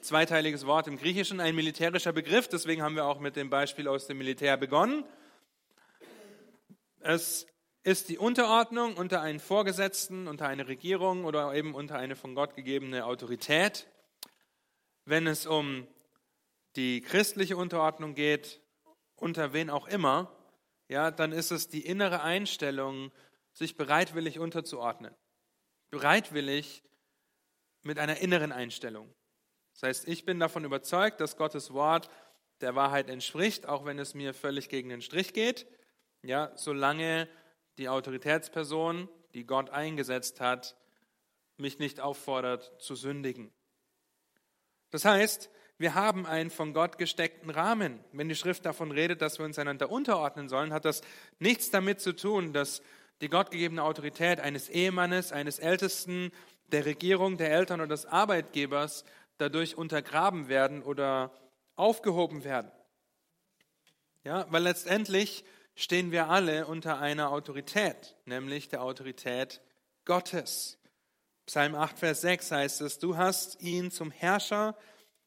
zweiteiliges 0.00 0.66
Wort 0.66 0.86
im 0.86 0.98
Griechischen, 0.98 1.40
ein 1.40 1.54
militärischer 1.54 2.12
Begriff. 2.12 2.48
Deswegen 2.48 2.82
haben 2.82 2.94
wir 2.94 3.06
auch 3.06 3.18
mit 3.18 3.36
dem 3.36 3.50
Beispiel 3.50 3.88
aus 3.88 4.06
dem 4.06 4.18
Militär 4.18 4.56
begonnen. 4.56 5.04
Es 7.00 7.46
ist 7.82 8.08
die 8.08 8.18
Unterordnung 8.18 8.96
unter 8.96 9.20
einen 9.20 9.40
Vorgesetzten, 9.40 10.28
unter 10.28 10.48
eine 10.48 10.66
Regierung 10.68 11.24
oder 11.24 11.54
eben 11.54 11.74
unter 11.74 11.96
eine 11.96 12.16
von 12.16 12.34
Gott 12.34 12.54
gegebene 12.54 13.04
Autorität. 13.04 13.86
Wenn 15.06 15.28
es 15.28 15.46
um 15.46 15.86
die 16.74 17.00
christliche 17.00 17.56
Unterordnung 17.56 18.14
geht, 18.14 18.60
unter 19.14 19.52
wen 19.52 19.70
auch 19.70 19.86
immer, 19.86 20.36
ja, 20.88 21.12
dann 21.12 21.30
ist 21.30 21.52
es 21.52 21.68
die 21.68 21.86
innere 21.86 22.22
Einstellung, 22.22 23.12
sich 23.52 23.76
bereitwillig 23.76 24.40
unterzuordnen. 24.40 25.14
Bereitwillig 25.90 26.82
mit 27.82 28.00
einer 28.00 28.18
inneren 28.18 28.50
Einstellung. 28.50 29.14
Das 29.74 29.84
heißt, 29.84 30.08
ich 30.08 30.24
bin 30.24 30.40
davon 30.40 30.64
überzeugt, 30.64 31.20
dass 31.20 31.36
Gottes 31.36 31.72
Wort 31.72 32.10
der 32.60 32.74
Wahrheit 32.74 33.08
entspricht, 33.08 33.66
auch 33.66 33.84
wenn 33.84 34.00
es 34.00 34.14
mir 34.14 34.34
völlig 34.34 34.68
gegen 34.68 34.88
den 34.88 35.02
Strich 35.02 35.32
geht. 35.32 35.66
Ja, 36.22 36.50
solange 36.56 37.28
die 37.78 37.88
Autoritätsperson, 37.88 39.08
die 39.34 39.44
Gott 39.44 39.70
eingesetzt 39.70 40.40
hat, 40.40 40.76
mich 41.58 41.78
nicht 41.78 42.00
auffordert 42.00 42.72
zu 42.82 42.96
sündigen. 42.96 43.52
Das 44.90 45.04
heißt, 45.04 45.50
wir 45.78 45.94
haben 45.94 46.26
einen 46.26 46.50
von 46.50 46.72
Gott 46.72 46.96
gesteckten 46.96 47.50
Rahmen. 47.50 48.02
Wenn 48.12 48.28
die 48.28 48.34
Schrift 48.34 48.64
davon 48.64 48.90
redet, 48.90 49.20
dass 49.20 49.38
wir 49.38 49.44
uns 49.44 49.58
einander 49.58 49.90
unterordnen 49.90 50.48
sollen, 50.48 50.72
hat 50.72 50.84
das 50.84 51.02
nichts 51.38 51.70
damit 51.70 52.00
zu 52.00 52.14
tun, 52.14 52.52
dass 52.52 52.82
die 53.20 53.28
gottgegebene 53.28 53.82
Autorität 53.82 54.40
eines 54.40 54.68
Ehemannes, 54.68 55.32
eines 55.32 55.58
Ältesten, 55.58 56.32
der 56.72 56.86
Regierung, 56.86 57.36
der 57.36 57.52
Eltern 57.52 57.80
oder 57.80 57.88
des 57.88 58.06
Arbeitgebers 58.06 59.04
dadurch 59.38 59.76
untergraben 59.76 60.48
werden 60.48 60.82
oder 60.82 61.30
aufgehoben 61.76 62.44
werden. 62.44 62.70
Ja, 64.24 64.46
weil 64.50 64.62
letztendlich 64.62 65.44
stehen 65.74 66.10
wir 66.10 66.28
alle 66.28 66.66
unter 66.66 66.98
einer 66.98 67.30
Autorität, 67.30 68.16
nämlich 68.24 68.68
der 68.68 68.82
Autorität 68.82 69.60
Gottes. 70.04 70.78
Psalm 71.46 71.76
8, 71.76 71.98
Vers 71.98 72.20
6 72.22 72.50
heißt 72.50 72.80
es, 72.80 72.98
du 72.98 73.16
hast 73.16 73.62
ihn 73.62 73.92
zum 73.92 74.10
Herrscher 74.10 74.76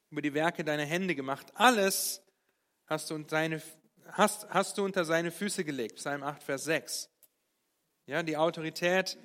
über 0.10 0.22
die 0.22 0.34
Werke 0.34 0.66
deiner 0.66 0.86
Hände 0.86 1.16
gemacht. 1.16 1.48
Alles 1.56 2.22
hast 2.88 3.10
du, 3.10 3.24
seine, 3.28 3.62
hast, 4.12 4.50
hast 4.50 4.78
du 4.78 4.84
unter 4.84 5.06
seine 5.06 5.32
Füße 5.32 5.64
gelegt. 5.64 5.96
Psalm 5.96 6.24
8, 6.24 6.44
Vers 6.44 6.66
6. 6.66 7.10
Ja, 8.06 8.22
die 8.22 8.36
Autorität 8.36 9.18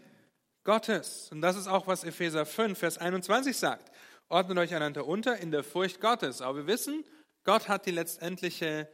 Gottes. 0.63 1.31
Und 1.33 1.41
das 1.41 1.57
ist 1.57 1.67
auch, 1.67 1.87
was 1.89 2.05
Epheser 2.05 2.47
5, 2.47 2.79
Vers 2.79 2.99
21 2.99 3.57
sagt. 3.57 3.91
Ordnet 4.29 4.59
euch 4.59 4.75
einander 4.75 5.07
unter 5.07 5.37
in 5.39 5.51
der 5.51 5.65
Furcht 5.65 6.01
Gottes. 6.01 6.43
Aber 6.43 6.59
wir 6.59 6.67
wissen, 6.69 7.05
Gott 7.43 7.69
hat 7.69 7.87
die 7.87 7.91
letztendliche 7.91 8.89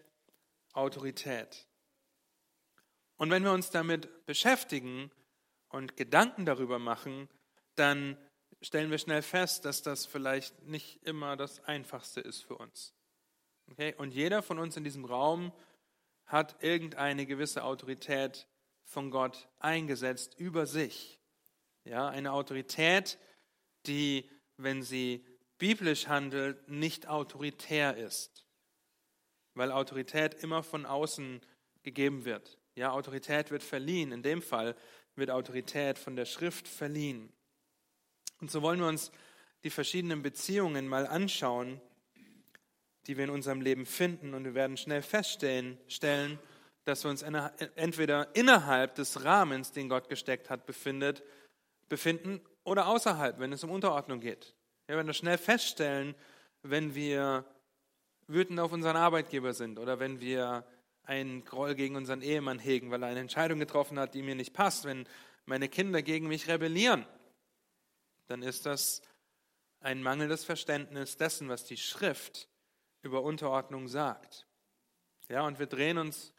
Autorität. 0.72 1.66
Und 3.16 3.30
wenn 3.30 3.44
wir 3.44 3.52
uns 3.52 3.70
damit 3.70 4.24
beschäftigen 4.24 5.10
und 5.68 5.96
Gedanken 5.96 6.46
darüber 6.46 6.78
machen, 6.78 7.28
dann 7.80 8.16
stellen 8.62 8.90
wir 8.90 8.98
schnell 8.98 9.22
fest, 9.22 9.64
dass 9.64 9.82
das 9.82 10.06
vielleicht 10.06 10.62
nicht 10.62 11.02
immer 11.02 11.36
das 11.36 11.64
Einfachste 11.64 12.20
ist 12.20 12.42
für 12.42 12.56
uns. 12.56 12.94
Okay? 13.70 13.94
Und 13.96 14.12
jeder 14.12 14.42
von 14.42 14.58
uns 14.58 14.76
in 14.76 14.84
diesem 14.84 15.04
Raum 15.04 15.52
hat 16.26 16.62
irgendeine 16.62 17.26
gewisse 17.26 17.64
Autorität 17.64 18.46
von 18.84 19.10
Gott 19.10 19.48
eingesetzt 19.58 20.38
über 20.38 20.66
sich. 20.66 21.20
Ja, 21.84 22.08
eine 22.08 22.32
Autorität, 22.32 23.18
die, 23.86 24.28
wenn 24.56 24.82
sie 24.82 25.24
biblisch 25.58 26.08
handelt, 26.08 26.68
nicht 26.68 27.08
autoritär 27.08 27.96
ist. 27.96 28.44
Weil 29.54 29.72
Autorität 29.72 30.34
immer 30.34 30.62
von 30.62 30.86
außen 30.86 31.40
gegeben 31.82 32.24
wird. 32.24 32.58
Ja, 32.74 32.92
Autorität 32.92 33.50
wird 33.50 33.62
verliehen. 33.62 34.12
In 34.12 34.22
dem 34.22 34.42
Fall 34.42 34.76
wird 35.16 35.30
Autorität 35.30 35.98
von 35.98 36.14
der 36.14 36.26
Schrift 36.26 36.68
verliehen. 36.68 37.32
Und 38.40 38.50
so 38.50 38.62
wollen 38.62 38.80
wir 38.80 38.86
uns 38.86 39.12
die 39.64 39.70
verschiedenen 39.70 40.22
Beziehungen 40.22 40.88
mal 40.88 41.06
anschauen, 41.06 41.80
die 43.06 43.16
wir 43.16 43.24
in 43.24 43.30
unserem 43.30 43.60
Leben 43.60 43.86
finden. 43.86 44.34
Und 44.34 44.44
wir 44.44 44.54
werden 44.54 44.76
schnell 44.76 45.02
feststellen, 45.02 45.78
stellen, 45.88 46.38
dass 46.84 47.04
wir 47.04 47.10
uns 47.10 47.22
entweder 47.22 48.34
innerhalb 48.34 48.94
des 48.94 49.24
Rahmens, 49.24 49.72
den 49.72 49.88
Gott 49.88 50.08
gesteckt 50.08 50.48
hat, 50.48 50.66
befindet, 50.66 51.22
befinden 51.88 52.40
oder 52.64 52.86
außerhalb, 52.88 53.38
wenn 53.38 53.52
es 53.52 53.62
um 53.64 53.70
Unterordnung 53.70 54.20
geht. 54.20 54.54
Wir 54.86 54.96
werden 54.96 55.06
das 55.06 55.18
schnell 55.18 55.38
feststellen, 55.38 56.14
wenn 56.62 56.94
wir 56.94 57.44
wütend 58.26 58.60
auf 58.60 58.72
unseren 58.72 58.96
Arbeitgeber 58.96 59.52
sind 59.52 59.78
oder 59.78 59.98
wenn 59.98 60.20
wir 60.20 60.64
einen 61.04 61.44
Groll 61.44 61.74
gegen 61.74 61.96
unseren 61.96 62.22
Ehemann 62.22 62.58
hegen, 62.58 62.90
weil 62.90 63.02
er 63.02 63.08
eine 63.08 63.20
Entscheidung 63.20 63.58
getroffen 63.58 63.98
hat, 63.98 64.14
die 64.14 64.22
mir 64.22 64.34
nicht 64.34 64.54
passt, 64.54 64.84
wenn 64.84 65.06
meine 65.46 65.68
Kinder 65.68 66.02
gegen 66.02 66.28
mich 66.28 66.48
rebellieren 66.48 67.04
dann 68.30 68.42
ist 68.42 68.66
das 68.66 69.02
ein 69.80 70.02
mangelndes 70.02 70.44
Verständnis 70.44 71.16
dessen, 71.16 71.48
was 71.48 71.64
die 71.64 71.76
Schrift 71.76 72.48
über 73.02 73.22
Unterordnung 73.22 73.88
sagt. 73.88 74.46
Ja, 75.28 75.46
und 75.46 75.58
wir 75.58 75.66
drehen 75.66 75.98
uns 75.98 76.32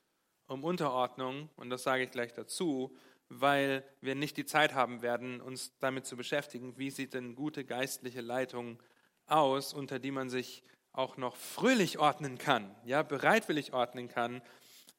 um 0.47 0.63
Unterordnung, 0.63 1.49
und 1.55 1.69
das 1.69 1.83
sage 1.83 2.03
ich 2.03 2.11
gleich 2.11 2.33
dazu, 2.33 2.95
weil 3.29 3.83
wir 4.01 4.15
nicht 4.15 4.37
die 4.37 4.45
Zeit 4.45 4.73
haben 4.73 5.01
werden, 5.01 5.41
uns 5.41 5.77
damit 5.79 6.05
zu 6.05 6.17
beschäftigen, 6.17 6.77
wie 6.77 6.91
sieht 6.91 7.13
denn 7.13 7.35
gute 7.35 7.63
geistliche 7.63 8.21
Leitung 8.21 8.81
aus, 9.25 9.73
unter 9.73 9.99
die 9.99 10.11
man 10.11 10.29
sich 10.29 10.63
auch 10.91 11.15
noch 11.17 11.37
fröhlich 11.37 11.99
ordnen 11.99 12.37
kann, 12.37 12.75
ja, 12.83 13.01
bereitwillig 13.01 13.73
ordnen 13.73 14.09
kann. 14.09 14.41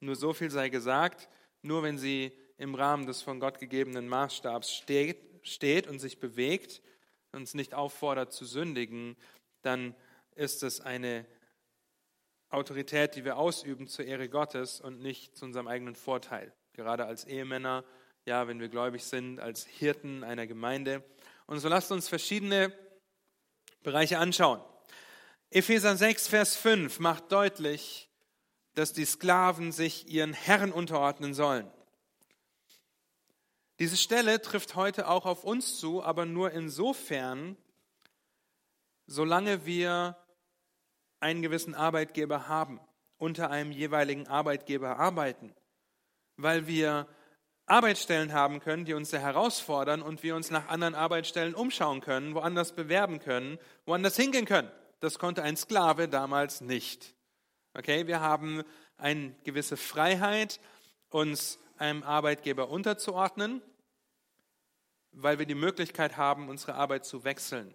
Nur 0.00 0.16
so 0.16 0.32
viel 0.32 0.50
sei 0.50 0.70
gesagt, 0.70 1.28
nur 1.60 1.82
wenn 1.82 1.98
sie 1.98 2.32
im 2.56 2.74
Rahmen 2.74 3.06
des 3.06 3.22
von 3.22 3.40
Gott 3.40 3.58
gegebenen 3.58 4.08
Maßstabs 4.08 4.72
steht, 4.72 5.31
steht 5.42 5.86
und 5.86 5.98
sich 5.98 6.20
bewegt, 6.20 6.82
uns 7.32 7.54
nicht 7.54 7.74
auffordert 7.74 8.32
zu 8.32 8.44
sündigen, 8.44 9.16
dann 9.62 9.94
ist 10.34 10.62
es 10.62 10.80
eine 10.80 11.26
Autorität, 12.50 13.16
die 13.16 13.24
wir 13.24 13.38
ausüben 13.38 13.88
zur 13.88 14.04
Ehre 14.04 14.28
Gottes 14.28 14.80
und 14.80 15.00
nicht 15.00 15.36
zu 15.36 15.46
unserem 15.46 15.68
eigenen 15.68 15.94
Vorteil. 15.94 16.52
Gerade 16.74 17.06
als 17.06 17.24
Ehemänner, 17.24 17.84
ja, 18.26 18.46
wenn 18.46 18.60
wir 18.60 18.68
gläubig 18.68 19.04
sind, 19.04 19.40
als 19.40 19.66
Hirten 19.66 20.22
einer 20.22 20.46
Gemeinde. 20.46 21.02
Und 21.46 21.60
so 21.60 21.68
lasst 21.68 21.90
uns 21.92 22.08
verschiedene 22.08 22.72
Bereiche 23.82 24.18
anschauen. 24.18 24.60
Epheser 25.50 25.96
6, 25.96 26.28
Vers 26.28 26.56
5 26.56 26.98
macht 26.98 27.32
deutlich, 27.32 28.08
dass 28.74 28.92
die 28.92 29.04
Sklaven 29.04 29.72
sich 29.72 30.08
ihren 30.08 30.32
Herren 30.32 30.72
unterordnen 30.72 31.34
sollen. 31.34 31.70
Diese 33.78 33.96
Stelle 33.96 34.40
trifft 34.40 34.74
heute 34.74 35.08
auch 35.08 35.26
auf 35.26 35.44
uns 35.44 35.78
zu, 35.78 36.02
aber 36.02 36.26
nur 36.26 36.52
insofern, 36.52 37.56
solange 39.06 39.66
wir 39.66 40.16
einen 41.20 41.42
gewissen 41.42 41.74
Arbeitgeber 41.74 42.48
haben, 42.48 42.80
unter 43.18 43.50
einem 43.50 43.72
jeweiligen 43.72 44.26
Arbeitgeber 44.26 44.98
arbeiten, 44.98 45.54
weil 46.36 46.66
wir 46.66 47.06
Arbeitsstellen 47.66 48.32
haben 48.32 48.60
können, 48.60 48.84
die 48.84 48.94
uns 48.94 49.10
sehr 49.10 49.20
herausfordern 49.20 50.02
und 50.02 50.22
wir 50.22 50.34
uns 50.34 50.50
nach 50.50 50.68
anderen 50.68 50.94
Arbeitsstellen 50.94 51.54
umschauen 51.54 52.00
können, 52.00 52.34
woanders 52.34 52.72
bewerben 52.72 53.20
können, 53.20 53.58
woanders 53.86 54.16
hingehen 54.16 54.44
können. 54.44 54.70
Das 55.00 55.18
konnte 55.18 55.42
ein 55.42 55.56
Sklave 55.56 56.08
damals 56.08 56.60
nicht. 56.60 57.14
Okay, 57.74 58.06
wir 58.06 58.20
haben 58.20 58.62
eine 58.98 59.34
gewisse 59.44 59.76
Freiheit, 59.76 60.60
uns 61.08 61.58
einem 61.78 62.02
Arbeitgeber 62.02 62.68
unterzuordnen, 62.68 63.62
weil 65.12 65.38
wir 65.38 65.46
die 65.46 65.54
Möglichkeit 65.54 66.16
haben, 66.16 66.48
unsere 66.48 66.74
Arbeit 66.74 67.04
zu 67.04 67.24
wechseln. 67.24 67.74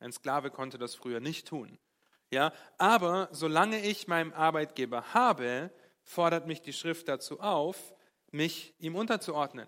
Ein 0.00 0.12
Sklave 0.12 0.50
konnte 0.50 0.78
das 0.78 0.94
früher 0.94 1.20
nicht 1.20 1.48
tun. 1.48 1.78
Ja, 2.30 2.52
aber 2.76 3.28
solange 3.32 3.80
ich 3.80 4.06
meinen 4.06 4.32
Arbeitgeber 4.32 5.14
habe, 5.14 5.70
fordert 6.02 6.46
mich 6.46 6.60
die 6.60 6.72
Schrift 6.72 7.08
dazu 7.08 7.40
auf, 7.40 7.94
mich 8.30 8.74
ihm 8.78 8.96
unterzuordnen 8.96 9.66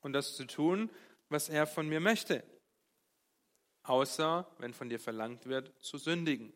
und 0.00 0.12
das 0.12 0.36
zu 0.36 0.44
tun, 0.44 0.90
was 1.28 1.48
er 1.48 1.66
von 1.66 1.88
mir 1.88 2.00
möchte. 2.00 2.44
Außer, 3.82 4.46
wenn 4.58 4.74
von 4.74 4.90
dir 4.90 5.00
verlangt 5.00 5.46
wird, 5.46 5.72
zu 5.82 5.96
sündigen. 5.96 6.52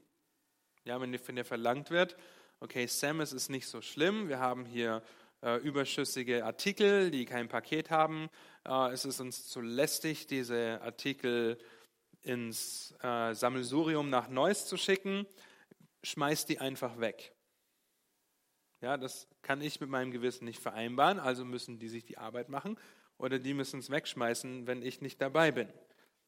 Ja, 0.84 1.00
wenn 1.00 1.18
von 1.18 1.36
dir 1.36 1.44
verlangt 1.44 1.90
wird, 1.90 2.16
okay, 2.60 2.86
Sam, 2.86 3.20
es 3.20 3.32
ist 3.32 3.48
nicht 3.48 3.66
so 3.66 3.80
schlimm, 3.80 4.28
wir 4.28 4.38
haben 4.38 4.66
hier 4.66 5.02
äh, 5.44 5.56
überschüssige 5.58 6.44
Artikel, 6.44 7.10
die 7.10 7.26
kein 7.26 7.48
Paket 7.48 7.90
haben, 7.90 8.30
äh, 8.66 8.92
es 8.92 9.04
ist 9.04 9.20
uns 9.20 9.46
zu 9.46 9.60
lästig, 9.60 10.26
diese 10.26 10.80
Artikel 10.80 11.58
ins 12.22 12.94
äh, 13.02 13.34
Sammelsurium 13.34 14.08
nach 14.08 14.28
Neuss 14.28 14.66
zu 14.66 14.78
schicken, 14.78 15.26
schmeiß 16.02 16.46
die 16.46 16.58
einfach 16.58 16.98
weg. 16.98 17.32
Ja, 18.80 18.96
das 18.96 19.28
kann 19.42 19.60
ich 19.60 19.80
mit 19.80 19.90
meinem 19.90 20.10
Gewissen 20.10 20.46
nicht 20.46 20.60
vereinbaren, 20.60 21.18
also 21.18 21.44
müssen 21.44 21.78
die 21.78 21.88
sich 21.88 22.04
die 22.04 22.18
Arbeit 22.18 22.48
machen 22.48 22.78
oder 23.18 23.38
die 23.38 23.54
müssen 23.54 23.80
es 23.80 23.90
wegschmeißen, 23.90 24.66
wenn 24.66 24.82
ich 24.82 25.00
nicht 25.00 25.20
dabei 25.20 25.52
bin. 25.52 25.68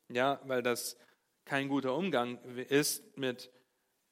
Ja, 0.08 0.40
weil 0.44 0.62
das 0.62 0.96
kein 1.44 1.68
guter 1.68 1.94
Umgang 1.94 2.38
ist 2.68 3.16
mit 3.16 3.50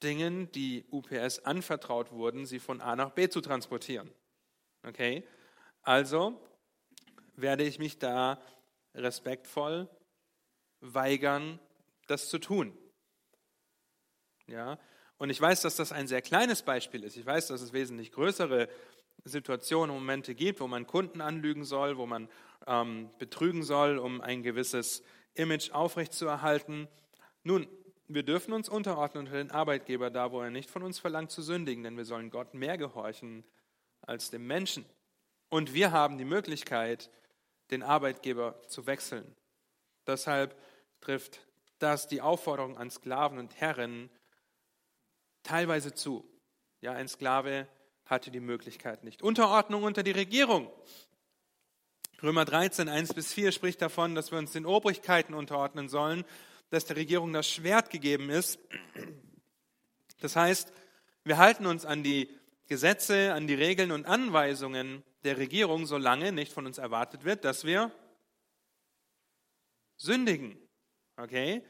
Dingen, 0.03 0.51
die 0.51 0.85
UPS 0.91 1.39
anvertraut 1.39 2.11
wurden, 2.11 2.45
sie 2.45 2.59
von 2.59 2.81
A 2.81 2.95
nach 2.95 3.11
B 3.11 3.29
zu 3.29 3.41
transportieren. 3.41 4.11
Okay? 4.85 5.23
Also 5.81 6.39
werde 7.35 7.63
ich 7.63 7.79
mich 7.79 7.99
da 7.99 8.41
respektvoll 8.93 9.89
weigern, 10.79 11.59
das 12.07 12.29
zu 12.29 12.39
tun. 12.39 12.77
Ja? 14.47 14.79
Und 15.17 15.29
ich 15.29 15.39
weiß, 15.39 15.61
dass 15.61 15.75
das 15.75 15.91
ein 15.91 16.07
sehr 16.07 16.21
kleines 16.21 16.61
Beispiel 16.61 17.03
ist. 17.03 17.17
Ich 17.17 17.25
weiß, 17.25 17.47
dass 17.47 17.61
es 17.61 17.73
wesentlich 17.73 18.11
größere 18.11 18.69
Situationen 19.23 19.95
und 19.95 20.01
Momente 20.01 20.35
gibt, 20.35 20.59
wo 20.59 20.67
man 20.67 20.85
Kunden 20.85 21.21
anlügen 21.21 21.63
soll, 21.63 21.97
wo 21.97 22.05
man 22.05 22.29
ähm, 22.67 23.09
betrügen 23.17 23.63
soll, 23.63 23.97
um 23.97 24.21
ein 24.21 24.43
gewisses 24.43 25.03
Image 25.33 25.71
aufrechtzuerhalten. 25.71 26.87
Nun, 27.43 27.67
wir 28.07 28.23
dürfen 28.23 28.53
uns 28.53 28.69
unterordnen 28.69 29.25
unter 29.25 29.37
den 29.37 29.51
Arbeitgeber 29.51 30.11
da, 30.11 30.31
wo 30.31 30.41
er 30.41 30.51
nicht 30.51 30.69
von 30.69 30.83
uns 30.83 30.99
verlangt 30.99 31.31
zu 31.31 31.41
sündigen, 31.41 31.83
denn 31.83 31.97
wir 31.97 32.05
sollen 32.05 32.29
Gott 32.29 32.53
mehr 32.53 32.77
gehorchen 32.77 33.43
als 34.07 34.29
dem 34.29 34.47
Menschen. 34.47 34.85
Und 35.49 35.73
wir 35.73 35.91
haben 35.91 36.17
die 36.17 36.25
Möglichkeit, 36.25 37.09
den 37.71 37.83
Arbeitgeber 37.83 38.61
zu 38.67 38.85
wechseln. 38.85 39.35
Deshalb 40.05 40.55
trifft 41.01 41.39
das 41.79 42.07
die 42.07 42.21
Aufforderung 42.21 42.77
an 42.77 42.89
Sklaven 42.89 43.37
und 43.37 43.55
Herren 43.59 44.09
teilweise 45.43 45.93
zu. 45.93 46.27
Ja, 46.81 46.93
ein 46.93 47.07
Sklave 47.07 47.67
hatte 48.05 48.31
die 48.31 48.39
Möglichkeit 48.39 49.03
nicht. 49.03 49.21
Unterordnung 49.21 49.83
unter 49.83 50.03
die 50.03 50.11
Regierung. 50.11 50.71
Römer 52.21 52.45
13, 52.45 52.87
1 52.87 53.13
bis 53.13 53.33
4 53.33 53.51
spricht 53.51 53.81
davon, 53.81 54.15
dass 54.15 54.31
wir 54.31 54.39
uns 54.39 54.53
den 54.53 54.65
Obrigkeiten 54.65 55.33
unterordnen 55.33 55.89
sollen, 55.89 56.23
dass 56.69 56.85
der 56.85 56.95
Regierung 56.95 57.33
das 57.33 57.49
Schwert 57.49 57.89
gegeben 57.89 58.29
ist. 58.29 58.59
Das 60.19 60.35
heißt, 60.35 60.71
wir 61.23 61.37
halten 61.37 61.65
uns 61.65 61.85
an 61.85 62.03
die 62.03 62.29
Gesetze, 62.67 63.33
an 63.33 63.47
die 63.47 63.53
Regeln 63.53 63.91
und 63.91 64.05
Anweisungen 64.05 65.03
der 65.23 65.37
Regierung, 65.37 65.85
solange 65.85 66.31
nicht 66.31 66.51
von 66.51 66.65
uns 66.65 66.77
erwartet 66.77 67.23
wird, 67.23 67.45
dass 67.45 67.65
wir 67.65 67.91
sündigen. 69.97 70.57
Okay? 71.17 71.63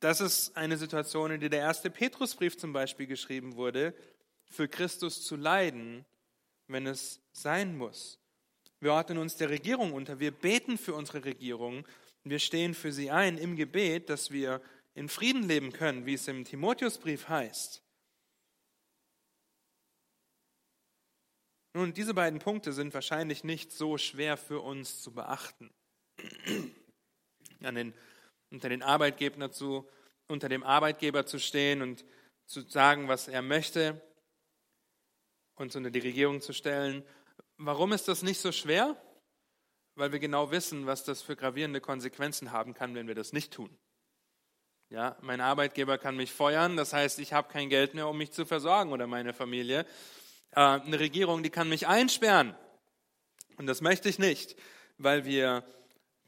Das 0.00 0.20
ist 0.20 0.56
eine 0.56 0.76
Situation, 0.76 1.30
in 1.30 1.40
der 1.40 1.48
der 1.48 1.60
erste 1.60 1.90
Petrusbrief 1.90 2.58
zum 2.58 2.72
Beispiel 2.72 3.06
geschrieben 3.06 3.56
wurde, 3.56 3.94
für 4.44 4.68
Christus 4.68 5.24
zu 5.24 5.36
leiden, 5.36 6.04
wenn 6.68 6.86
es 6.86 7.20
sein 7.32 7.76
muss. 7.76 8.18
Wir 8.80 8.92
ordnen 8.92 9.18
uns 9.18 9.36
der 9.36 9.50
Regierung 9.50 9.92
unter, 9.92 10.20
wir 10.20 10.32
beten 10.32 10.78
für 10.78 10.94
unsere 10.94 11.24
Regierung, 11.24 11.86
wir 12.24 12.38
stehen 12.38 12.74
für 12.74 12.92
sie 12.92 13.10
ein 13.10 13.38
im 13.38 13.56
Gebet, 13.56 14.10
dass 14.10 14.30
wir 14.30 14.60
in 14.94 15.08
Frieden 15.08 15.44
leben 15.44 15.72
können, 15.72 16.06
wie 16.06 16.14
es 16.14 16.28
im 16.28 16.44
Timotheusbrief 16.44 17.28
heißt. 17.28 17.82
Nun, 21.76 21.92
diese 21.92 22.14
beiden 22.14 22.38
Punkte 22.38 22.72
sind 22.72 22.94
wahrscheinlich 22.94 23.44
nicht 23.44 23.70
so 23.70 23.98
schwer 23.98 24.38
für 24.38 24.62
uns 24.62 25.02
zu 25.02 25.12
beachten. 25.12 25.70
Den, 27.60 27.92
unter, 28.50 28.70
den 28.70 28.82
Arbeitgeber 28.82 29.52
zu, 29.52 29.86
unter 30.26 30.48
dem 30.48 30.62
Arbeitgeber 30.62 31.26
zu 31.26 31.38
stehen 31.38 31.82
und 31.82 32.06
zu 32.46 32.62
sagen, 32.62 33.08
was 33.08 33.28
er 33.28 33.42
möchte, 33.42 34.00
uns 35.56 35.76
unter 35.76 35.90
die 35.90 35.98
Regierung 35.98 36.40
zu 36.40 36.54
stellen. 36.54 37.04
Warum 37.58 37.92
ist 37.92 38.08
das 38.08 38.22
nicht 38.22 38.40
so 38.40 38.52
schwer? 38.52 38.96
Weil 39.96 40.12
wir 40.12 40.18
genau 40.18 40.50
wissen, 40.50 40.86
was 40.86 41.04
das 41.04 41.20
für 41.20 41.36
gravierende 41.36 41.82
Konsequenzen 41.82 42.52
haben 42.52 42.72
kann, 42.72 42.94
wenn 42.94 43.06
wir 43.06 43.14
das 43.14 43.34
nicht 43.34 43.52
tun. 43.52 43.76
Ja, 44.88 45.18
mein 45.20 45.42
Arbeitgeber 45.42 45.98
kann 45.98 46.16
mich 46.16 46.32
feuern, 46.32 46.78
das 46.78 46.94
heißt, 46.94 47.18
ich 47.18 47.34
habe 47.34 47.52
kein 47.52 47.68
Geld 47.68 47.92
mehr, 47.92 48.08
um 48.08 48.16
mich 48.16 48.32
zu 48.32 48.46
versorgen 48.46 48.92
oder 48.92 49.06
meine 49.06 49.34
Familie. 49.34 49.84
Äh, 50.56 50.60
eine 50.60 50.98
Regierung, 50.98 51.42
die 51.42 51.50
kann 51.50 51.68
mich 51.68 51.86
einsperren. 51.86 52.56
Und 53.58 53.66
das 53.66 53.80
möchte 53.80 54.08
ich 54.08 54.18
nicht, 54.18 54.56
weil 54.98 55.24
wir 55.24 55.64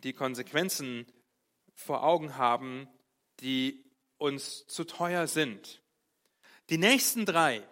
die 0.05 0.13
Konsequenzen 0.13 1.07
vor 1.75 2.05
Augen 2.05 2.37
haben, 2.37 2.89
die 3.41 3.85
uns 4.19 4.67
zu 4.67 4.85
teuer 4.85 5.27
sind. 5.27 5.83
Die 6.71 6.79
nächsten 6.79 7.25
drei, 7.25 7.67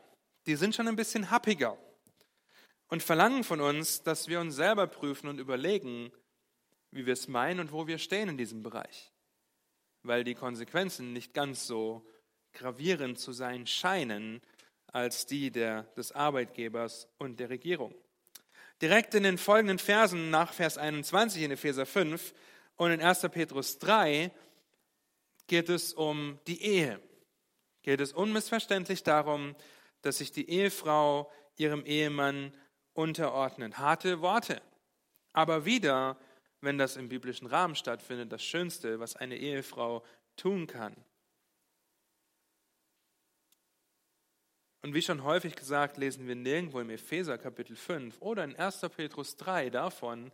die 0.47 0.57
sind 0.57 0.75
schon 0.75 0.89
ein 0.89 0.97
bisschen 0.97 1.31
happiger 1.31 1.77
und 2.89 3.03
verlangen 3.03 3.45
von 3.45 3.61
uns, 3.61 4.03
dass 4.03 4.29
wir 4.29 4.41
uns 4.41 4.55
selber 4.55 4.87
prüfen 4.87 5.29
und 5.29 5.39
überlegen, 5.39 6.11
wie 6.91 7.05
wir 7.05 7.13
es 7.13 7.29
meinen 7.29 7.61
und 7.61 7.73
wo 7.73 7.87
wir 7.87 7.99
stehen 7.99 8.29
in 8.29 8.39
diesem 8.39 8.63
Bereich. 8.63 9.13
Weil 10.03 10.25
die 10.25 10.35
Konsequenzen 10.35 11.13
nicht 11.13 11.35
ganz 11.35 11.67
so 11.67 12.07
gravierend 12.53 13.19
zu 13.19 13.33
sein 13.33 13.67
scheinen, 13.67 14.41
als 14.97 15.27
die 15.27 15.51
der, 15.51 15.83
des 15.95 16.13
Arbeitgebers 16.13 17.07
und 17.19 17.39
der 17.39 17.51
Regierung. 17.51 17.95
Direkt 18.81 19.15
in 19.15 19.25
den 19.25 19.37
folgenden 19.37 19.79
Versen 19.79 20.31
nach 20.31 20.55
Vers 20.55 20.79
21 20.79 21.43
in 21.43 21.51
Epheser 21.51 21.85
5 21.85 22.33
und 22.77 22.91
in 22.91 23.03
1. 23.03 23.21
Petrus 23.31 23.79
3 23.79 24.31
geht 25.49 25.69
es 25.69 25.93
um 25.93 26.39
die 26.47 26.63
Ehe. 26.63 26.99
Geht 27.83 28.01
es 28.01 28.15
unmissverständlich 28.15 29.03
darum, 29.03 29.55
dass 30.01 30.17
sich 30.17 30.33
die 30.33 30.49
Ehefrau 30.49 31.31
ihrem 31.57 31.85
Ehemann 31.85 32.55
unterordnet. 32.95 33.77
Harte 33.77 34.23
Worte. 34.23 34.63
Aber 35.35 35.67
wieder, 35.67 36.17
wenn 36.63 36.79
das 36.79 36.97
im 36.97 37.11
biblischen 37.11 37.49
Rahmen 37.49 37.75
stattfindet, 37.75 38.33
das 38.33 38.43
Schönste, 38.43 38.99
was 38.99 39.15
eine 39.15 39.37
Ehefrau 39.37 40.03
tun 40.37 40.67
kann. 40.67 40.97
Und 44.87 44.95
wie 44.95 45.03
schon 45.03 45.25
häufig 45.25 45.57
gesagt, 45.57 45.97
lesen 45.97 46.29
wir 46.29 46.37
nirgendwo 46.37 46.79
im 46.79 46.91
Epheser 46.91 47.39
Kapitel 47.39 47.75
5 47.75 48.23
oder 48.23 48.45
in 48.45 48.55
1. 48.55 48.83
Petrus 48.95 49.37
3 49.37 49.69
davon, 49.71 50.31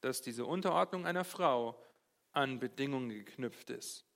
dass 0.00 0.22
diese 0.22 0.46
Unterordnung 0.46 1.04
einer 1.04 1.26
Frau 1.26 1.78
an 2.32 2.58
Bedingungen 2.58 3.10
geknüpft 3.10 3.68
ist. 3.68 4.06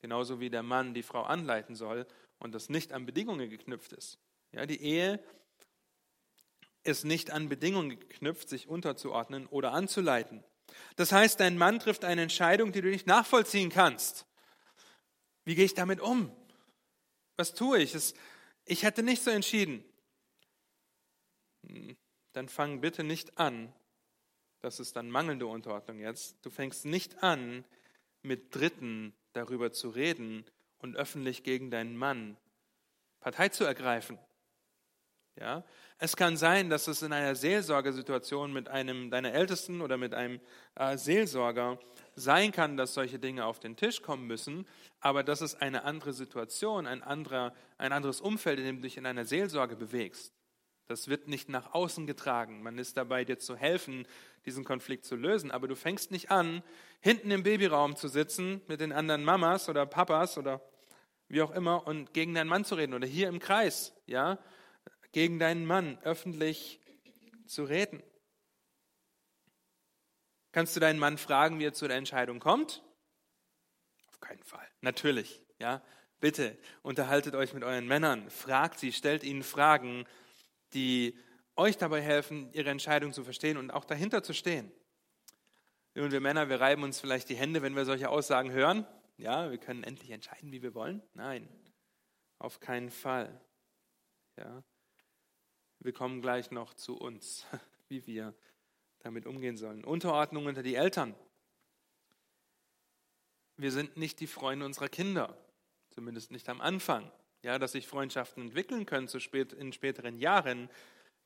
Genauso 0.00 0.40
wie 0.40 0.50
der 0.50 0.64
Mann 0.64 0.94
die 0.94 1.04
Frau 1.04 1.22
anleiten 1.22 1.76
soll 1.76 2.08
und 2.40 2.56
das 2.56 2.70
nicht 2.70 2.92
an 2.92 3.06
Bedingungen 3.06 3.48
geknüpft 3.48 3.92
ist. 3.92 4.18
Ja, 4.50 4.66
die 4.66 4.82
Ehe 4.82 5.22
ist 6.82 7.04
nicht 7.04 7.30
an 7.30 7.48
Bedingungen 7.48 8.00
geknüpft, 8.00 8.48
sich 8.48 8.66
unterzuordnen 8.66 9.46
oder 9.46 9.70
anzuleiten. 9.70 10.42
Das 10.96 11.12
heißt, 11.12 11.38
dein 11.38 11.56
Mann 11.56 11.78
trifft 11.78 12.04
eine 12.04 12.22
Entscheidung, 12.22 12.72
die 12.72 12.80
du 12.80 12.88
nicht 12.88 13.06
nachvollziehen 13.06 13.70
kannst. 13.70 14.26
Wie 15.44 15.54
gehe 15.54 15.66
ich 15.66 15.74
damit 15.74 16.00
um? 16.00 16.36
Was 17.36 17.54
tue 17.54 17.78
ich? 17.78 17.94
Es 17.94 18.14
ich 18.70 18.84
hätte 18.84 19.02
nicht 19.02 19.22
so 19.22 19.30
entschieden. 19.30 19.84
Hm, 21.66 21.96
dann 22.32 22.48
fang 22.48 22.80
bitte 22.80 23.02
nicht 23.02 23.36
an, 23.36 23.72
das 24.60 24.78
ist 24.78 24.94
dann 24.94 25.10
mangelnde 25.10 25.46
Unterordnung 25.46 25.98
jetzt, 25.98 26.36
du 26.42 26.50
fängst 26.50 26.84
nicht 26.84 27.22
an, 27.22 27.64
mit 28.22 28.54
Dritten 28.54 29.12
darüber 29.32 29.72
zu 29.72 29.88
reden 29.88 30.44
und 30.78 30.96
öffentlich 30.96 31.42
gegen 31.42 31.70
deinen 31.70 31.96
Mann 31.96 32.36
Partei 33.18 33.48
zu 33.48 33.64
ergreifen. 33.64 34.18
Ja? 35.38 35.64
Es 35.98 36.16
kann 36.16 36.36
sein, 36.36 36.70
dass 36.70 36.88
es 36.88 37.02
in 37.02 37.12
einer 37.12 37.34
Seelsorgesituation 37.34 38.52
mit 38.52 38.68
einem 38.68 39.10
deiner 39.10 39.32
Ältesten 39.32 39.80
oder 39.80 39.96
mit 39.96 40.14
einem 40.14 40.40
äh, 40.74 40.96
Seelsorger 40.96 41.78
sein 42.14 42.52
kann, 42.52 42.76
dass 42.76 42.94
solche 42.94 43.18
Dinge 43.18 43.44
auf 43.44 43.60
den 43.60 43.76
Tisch 43.76 44.02
kommen 44.02 44.26
müssen, 44.26 44.66
aber 45.00 45.22
das 45.22 45.40
ist 45.40 45.62
eine 45.62 45.84
andere 45.84 46.12
Situation, 46.12 46.86
ein, 46.86 47.02
anderer, 47.02 47.54
ein 47.78 47.92
anderes 47.92 48.20
Umfeld, 48.20 48.58
in 48.58 48.66
dem 48.66 48.76
du 48.76 48.82
dich 48.82 48.96
in 48.96 49.06
einer 49.06 49.24
Seelsorge 49.24 49.76
bewegst. 49.76 50.34
Das 50.90 51.06
wird 51.06 51.28
nicht 51.28 51.48
nach 51.48 51.72
außen 51.72 52.08
getragen. 52.08 52.64
Man 52.64 52.76
ist 52.76 52.96
dabei, 52.96 53.24
dir 53.24 53.38
zu 53.38 53.54
helfen, 53.54 54.08
diesen 54.44 54.64
Konflikt 54.64 55.04
zu 55.04 55.14
lösen. 55.14 55.52
Aber 55.52 55.68
du 55.68 55.76
fängst 55.76 56.10
nicht 56.10 56.32
an, 56.32 56.64
hinten 57.00 57.30
im 57.30 57.44
Babyraum 57.44 57.94
zu 57.94 58.08
sitzen 58.08 58.60
mit 58.66 58.80
den 58.80 58.92
anderen 58.92 59.22
Mamas 59.22 59.68
oder 59.68 59.86
Papas 59.86 60.36
oder 60.36 60.60
wie 61.28 61.42
auch 61.42 61.52
immer 61.52 61.86
und 61.86 62.12
gegen 62.12 62.34
deinen 62.34 62.48
Mann 62.48 62.64
zu 62.64 62.74
reden 62.74 62.94
oder 62.94 63.06
hier 63.06 63.28
im 63.28 63.38
Kreis, 63.38 63.94
ja, 64.06 64.40
gegen 65.12 65.38
deinen 65.38 65.66
Mann 65.66 65.98
öffentlich 66.02 66.80
zu 67.46 67.64
reden. 67.64 68.02
Kannst 70.52 70.74
du 70.74 70.80
deinen 70.80 70.98
Mann 70.98 71.18
fragen, 71.18 71.58
wie 71.58 71.66
er 71.66 71.72
zu 71.72 71.86
der 71.86 71.96
Entscheidung 71.96 72.40
kommt? 72.40 72.82
Auf 74.08 74.20
keinen 74.20 74.42
Fall. 74.42 74.66
Natürlich, 74.80 75.42
ja. 75.58 75.82
Bitte 76.20 76.58
unterhaltet 76.82 77.34
euch 77.34 77.54
mit 77.54 77.64
euren 77.64 77.86
Männern, 77.86 78.28
fragt 78.28 78.78
sie, 78.78 78.92
stellt 78.92 79.24
ihnen 79.24 79.42
Fragen, 79.42 80.04
die 80.74 81.18
euch 81.56 81.78
dabei 81.78 82.02
helfen, 82.02 82.52
ihre 82.52 82.70
Entscheidung 82.70 83.12
zu 83.12 83.24
verstehen 83.24 83.56
und 83.56 83.70
auch 83.70 83.84
dahinter 83.84 84.22
zu 84.22 84.34
stehen. 84.34 84.70
Und 85.94 86.12
wir 86.12 86.20
Männer, 86.20 86.48
wir 86.48 86.60
reiben 86.60 86.82
uns 86.82 87.00
vielleicht 87.00 87.28
die 87.28 87.36
Hände, 87.36 87.62
wenn 87.62 87.74
wir 87.74 87.84
solche 87.84 88.10
Aussagen 88.10 88.52
hören. 88.52 88.86
Ja, 89.16 89.50
wir 89.50 89.58
können 89.58 89.82
endlich 89.82 90.10
entscheiden, 90.10 90.52
wie 90.52 90.62
wir 90.62 90.74
wollen. 90.74 91.02
Nein, 91.14 91.48
auf 92.38 92.60
keinen 92.60 92.90
Fall. 92.90 93.40
Ja. 94.36 94.62
Wir 95.82 95.94
kommen 95.94 96.20
gleich 96.20 96.50
noch 96.50 96.74
zu 96.74 96.96
uns, 96.96 97.46
wie 97.88 98.06
wir 98.06 98.34
damit 99.00 99.26
umgehen 99.26 99.56
sollen. 99.56 99.82
Unterordnung 99.82 100.46
unter 100.46 100.62
die 100.62 100.74
Eltern. 100.74 101.14
Wir 103.56 103.72
sind 103.72 103.96
nicht 103.96 104.20
die 104.20 104.26
Freunde 104.26 104.66
unserer 104.66 104.88
Kinder, 104.88 105.36
zumindest 105.90 106.30
nicht 106.30 106.48
am 106.48 106.60
Anfang. 106.60 107.10
Ja, 107.42 107.58
dass 107.58 107.72
sich 107.72 107.86
Freundschaften 107.86 108.44
entwickeln 108.44 108.84
können 108.84 109.08
zu 109.08 109.18
spät, 109.18 109.54
in 109.54 109.72
späteren 109.72 110.18
Jahren, 110.18 110.68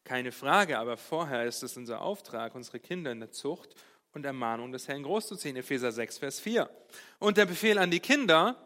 keine 0.05 0.31
Frage, 0.31 0.79
aber 0.79 0.97
vorher 0.97 1.45
ist 1.45 1.63
es 1.65 1.77
unser 1.77 2.01
Auftrag, 2.01 2.55
unsere 2.55 2.79
Kinder 2.79 3.11
in 3.11 3.21
der 3.21 3.33
Zucht 3.33 3.75
und 4.13 4.25
Ermahnung 4.25 4.71
des 4.71 4.87
Herrn 4.87 5.03
großzuziehen. 5.03 5.57
Epheser 5.57 5.91
6, 5.91 6.19
Vers 6.19 6.41
4. 6.41 6.71
Und 7.19 7.37
der 7.37 7.47
Befehl 7.47 7.79
an 7.79 7.91
die 7.91 8.01
Kinder, 8.01 8.57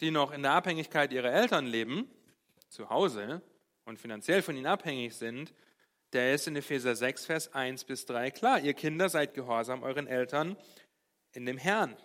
die 0.00 0.10
noch 0.10 0.32
in 0.32 0.42
der 0.42 0.52
Abhängigkeit 0.52 1.12
ihrer 1.12 1.32
Eltern 1.32 1.64
leben, 1.66 2.10
zu 2.68 2.90
Hause 2.90 3.40
und 3.88 3.98
finanziell 3.98 4.42
von 4.42 4.56
ihnen 4.56 4.66
abhängig 4.66 5.16
sind, 5.16 5.52
der 6.12 6.34
ist 6.34 6.46
in 6.46 6.56
Epheser 6.56 6.94
6, 6.94 7.26
Vers 7.26 7.52
1 7.52 7.84
bis 7.84 8.06
3 8.06 8.30
klar. 8.30 8.60
Ihr 8.60 8.74
Kinder 8.74 9.08
seid 9.08 9.34
gehorsam 9.34 9.82
euren 9.82 10.06
Eltern 10.06 10.56
in 11.32 11.44
dem 11.46 11.58
Herrn. 11.58 11.96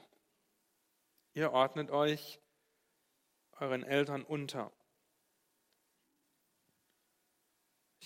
Ihr 1.34 1.52
ordnet 1.52 1.92
euch 1.92 2.40
euren 3.60 3.84
Eltern 3.84 4.24
unter. 4.24 4.72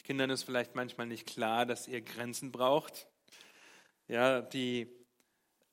Kindern 0.08 0.30
ist 0.30 0.44
vielleicht 0.44 0.74
manchmal 0.74 1.06
nicht 1.06 1.28
klar, 1.28 1.66
dass 1.66 1.86
ihr 1.90 2.02
Grenzen 2.02 2.54
braucht, 2.54 3.10
ja, 4.08 4.40
die 4.42 4.88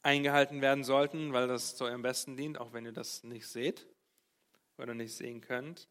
eingehalten 0.02 0.60
werden 0.60 0.82
sollten, 0.82 1.32
weil 1.32 1.46
das 1.46 1.76
zu 1.76 1.84
eurem 1.84 2.02
Besten 2.02 2.36
dient, 2.36 2.58
auch 2.58 2.72
wenn 2.72 2.84
ihr 2.84 2.92
das 2.92 3.22
nicht 3.22 3.46
seht 3.46 3.86
oder 4.76 4.92
nicht 4.92 5.14
sehen 5.14 5.40
könnt 5.40 5.88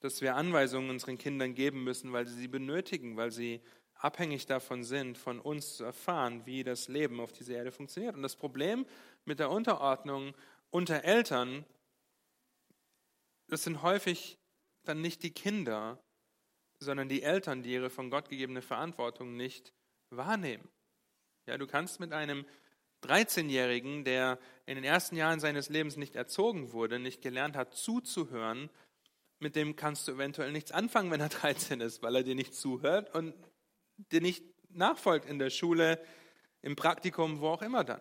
dass 0.00 0.20
wir 0.20 0.36
Anweisungen 0.36 0.90
unseren 0.90 1.18
Kindern 1.18 1.54
geben 1.54 1.84
müssen, 1.84 2.12
weil 2.12 2.26
sie 2.26 2.34
sie 2.34 2.48
benötigen, 2.48 3.16
weil 3.16 3.30
sie 3.30 3.60
abhängig 3.94 4.46
davon 4.46 4.82
sind, 4.82 5.18
von 5.18 5.40
uns 5.40 5.76
zu 5.76 5.84
erfahren, 5.84 6.46
wie 6.46 6.64
das 6.64 6.88
Leben 6.88 7.20
auf 7.20 7.32
dieser 7.32 7.54
Erde 7.54 7.70
funktioniert. 7.70 8.16
Und 8.16 8.22
das 8.22 8.36
Problem 8.36 8.86
mit 9.26 9.38
der 9.38 9.50
Unterordnung 9.50 10.34
unter 10.70 11.04
Eltern, 11.04 11.64
das 13.48 13.62
sind 13.62 13.82
häufig 13.82 14.38
dann 14.84 15.02
nicht 15.02 15.22
die 15.22 15.32
Kinder, 15.32 16.02
sondern 16.78 17.08
die 17.08 17.22
Eltern, 17.22 17.62
die 17.62 17.72
ihre 17.72 17.90
von 17.90 18.08
Gott 18.08 18.30
gegebene 18.30 18.62
Verantwortung 18.62 19.36
nicht 19.36 19.74
wahrnehmen. 20.08 20.66
Ja, 21.46 21.58
du 21.58 21.66
kannst 21.66 22.00
mit 22.00 22.12
einem 22.12 22.46
13-Jährigen, 23.02 24.04
der 24.04 24.38
in 24.66 24.76
den 24.76 24.84
ersten 24.84 25.16
Jahren 25.16 25.40
seines 25.40 25.68
Lebens 25.68 25.96
nicht 25.96 26.16
erzogen 26.16 26.72
wurde, 26.72 26.98
nicht 26.98 27.22
gelernt 27.22 27.56
hat 27.56 27.74
zuzuhören, 27.74 28.70
mit 29.40 29.56
dem 29.56 29.74
kannst 29.74 30.06
du 30.06 30.12
eventuell 30.12 30.52
nichts 30.52 30.70
anfangen, 30.70 31.10
wenn 31.10 31.20
er 31.20 31.28
13 31.30 31.80
ist, 31.80 32.02
weil 32.02 32.16
er 32.16 32.22
dir 32.22 32.34
nicht 32.34 32.54
zuhört 32.54 33.14
und 33.14 33.34
dir 34.12 34.20
nicht 34.20 34.44
nachfolgt 34.70 35.28
in 35.28 35.38
der 35.38 35.50
Schule, 35.50 36.02
im 36.62 36.76
Praktikum, 36.76 37.40
wo 37.40 37.48
auch 37.48 37.62
immer 37.62 37.84
dann. 37.84 38.00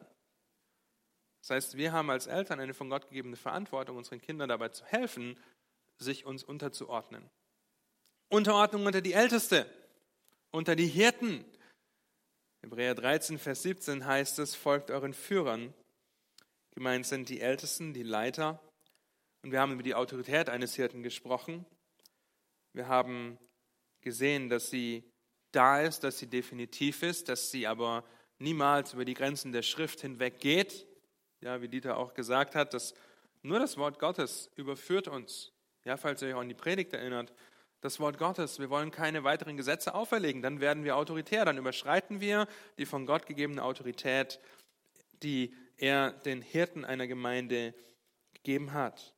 Das 1.42 1.52
heißt, 1.52 1.78
wir 1.78 1.94
haben 1.94 2.10
als 2.10 2.28
Eltern 2.28 2.60
eine 2.60 2.74
von 2.74 2.90
Gott 2.90 3.08
gegebene 3.08 3.38
Verantwortung, 3.38 3.98
unseren 3.98 4.22
Kindern 4.22 4.50
dabei 4.50 4.70
zu 4.70 4.86
helfen, 4.86 5.38
sich 5.98 6.26
uns 6.26 6.44
unterzuordnen. 6.44 7.30
Unterordnung 8.28 8.86
unter 8.86 9.02
die 9.02 9.14
Älteste, 9.14 9.66
unter 10.52 10.76
die 10.76 10.88
Hirten. 10.88 11.46
Hebräer 12.62 12.94
13, 12.94 13.40
Vers 13.40 13.64
17 13.64 14.06
heißt 14.06 14.40
es, 14.40 14.56
folgt 14.56 14.92
euren 14.92 15.14
Führern. 15.14 15.74
Gemeint 16.72 17.08
sind 17.08 17.30
die 17.30 17.40
Ältesten, 17.40 17.94
die 17.94 18.04
Leiter, 18.04 18.62
und 19.42 19.52
wir 19.52 19.60
haben 19.60 19.74
über 19.74 19.84
die 19.84 19.96
Autorität 19.96 20.50
eines 20.50 20.76
Hirten 20.76 21.04
gesprochen. 21.04 21.66
Wir 22.74 22.88
haben 22.88 23.38
gesehen, 24.02 24.50
dass 24.50 24.70
sie 24.70 25.04
da 25.52 25.82
ist, 25.82 26.04
dass 26.04 26.18
sie 26.20 26.28
definitiv 26.28 27.04
ist, 27.04 27.30
dass 27.30 27.52
sie 27.52 27.66
aber 27.66 28.04
niemals 28.38 28.94
über 28.94 29.06
die 29.06 29.14
Grenzen 29.14 29.52
der 29.52 29.64
Schrift 29.64 30.02
hinweg 30.02 30.40
geht. 30.40 30.88
Ja, 31.42 31.62
wie 31.62 31.70
Dieter 31.70 31.98
auch 31.98 32.14
gesagt 32.14 32.56
hat, 32.56 32.74
dass 32.74 32.94
nur 33.42 33.60
das 33.60 33.78
Wort 33.78 34.00
Gottes 34.00 34.52
überführt 34.56 35.08
uns. 35.08 35.54
Ja, 35.86 35.98
falls 35.98 36.22
ihr 36.22 36.30
euch 36.30 36.34
auch 36.34 36.42
an 36.42 36.50
die 36.50 36.56
Predigt 36.56 36.94
erinnert, 36.94 37.34
das 37.82 38.00
Wort 38.02 38.18
Gottes, 38.18 38.60
wir 38.60 38.70
wollen 38.70 38.92
keine 38.92 39.24
weiteren 39.24 39.56
Gesetze 39.56 39.96
auferlegen, 39.96 40.42
dann 40.42 40.60
werden 40.60 40.84
wir 40.84 40.98
autoritär, 40.98 41.46
dann 41.46 41.58
überschreiten 41.58 42.20
wir 42.20 42.48
die 42.78 42.86
von 42.86 43.06
Gott 43.06 43.26
gegebene 43.26 43.64
Autorität, 43.64 44.42
die 45.24 45.56
er 45.78 46.12
den 46.12 46.42
Hirten 46.42 46.84
einer 46.84 47.08
Gemeinde 47.08 47.74
gegeben 48.34 48.74
hat. 48.74 49.14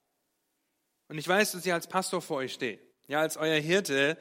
Und 1.11 1.17
ich 1.17 1.27
weiß, 1.27 1.51
dass 1.51 1.65
ich 1.65 1.73
als 1.73 1.87
Pastor 1.87 2.21
vor 2.21 2.37
euch 2.37 2.53
stehe, 2.53 2.79
ja, 3.07 3.19
als 3.19 3.35
euer 3.35 3.59
Hirte, 3.59 4.17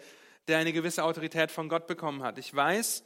der 0.48 0.58
eine 0.58 0.72
gewisse 0.72 1.04
Autorität 1.04 1.52
von 1.52 1.68
Gott 1.68 1.86
bekommen 1.86 2.24
hat. 2.24 2.36
Ich 2.36 2.52
weiß, 2.52 3.04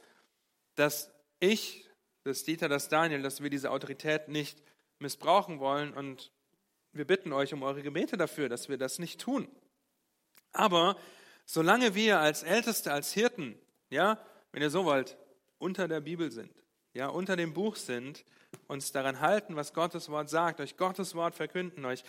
dass 0.74 1.12
ich, 1.38 1.86
dass 2.22 2.44
Dieter, 2.44 2.70
dass 2.70 2.88
Daniel, 2.88 3.20
dass 3.20 3.42
wir 3.42 3.50
diese 3.50 3.70
Autorität 3.70 4.28
nicht 4.28 4.62
missbrauchen 5.00 5.60
wollen 5.60 5.92
und 5.92 6.32
wir 6.92 7.06
bitten 7.06 7.34
euch 7.34 7.52
um 7.52 7.62
eure 7.62 7.82
Gebete 7.82 8.16
dafür, 8.16 8.48
dass 8.48 8.70
wir 8.70 8.78
das 8.78 8.98
nicht 8.98 9.20
tun. 9.20 9.48
Aber 10.52 10.96
solange 11.44 11.94
wir 11.94 12.20
als 12.20 12.42
Älteste, 12.42 12.90
als 12.90 13.12
Hirten, 13.12 13.54
ja, 13.90 14.18
wenn 14.52 14.62
ihr 14.62 14.70
so 14.70 14.86
wollt, 14.86 15.18
unter 15.58 15.88
der 15.88 16.00
Bibel 16.00 16.30
sind, 16.30 16.54
ja, 16.94 17.08
unter 17.08 17.36
dem 17.36 17.52
Buch 17.52 17.76
sind, 17.76 18.24
uns 18.66 18.92
daran 18.92 19.20
halten, 19.20 19.56
was 19.56 19.74
Gottes 19.74 20.08
Wort 20.08 20.30
sagt, 20.30 20.60
euch 20.60 20.78
Gottes 20.78 21.14
Wort 21.14 21.34
verkünden, 21.34 21.84
euch 21.84 22.02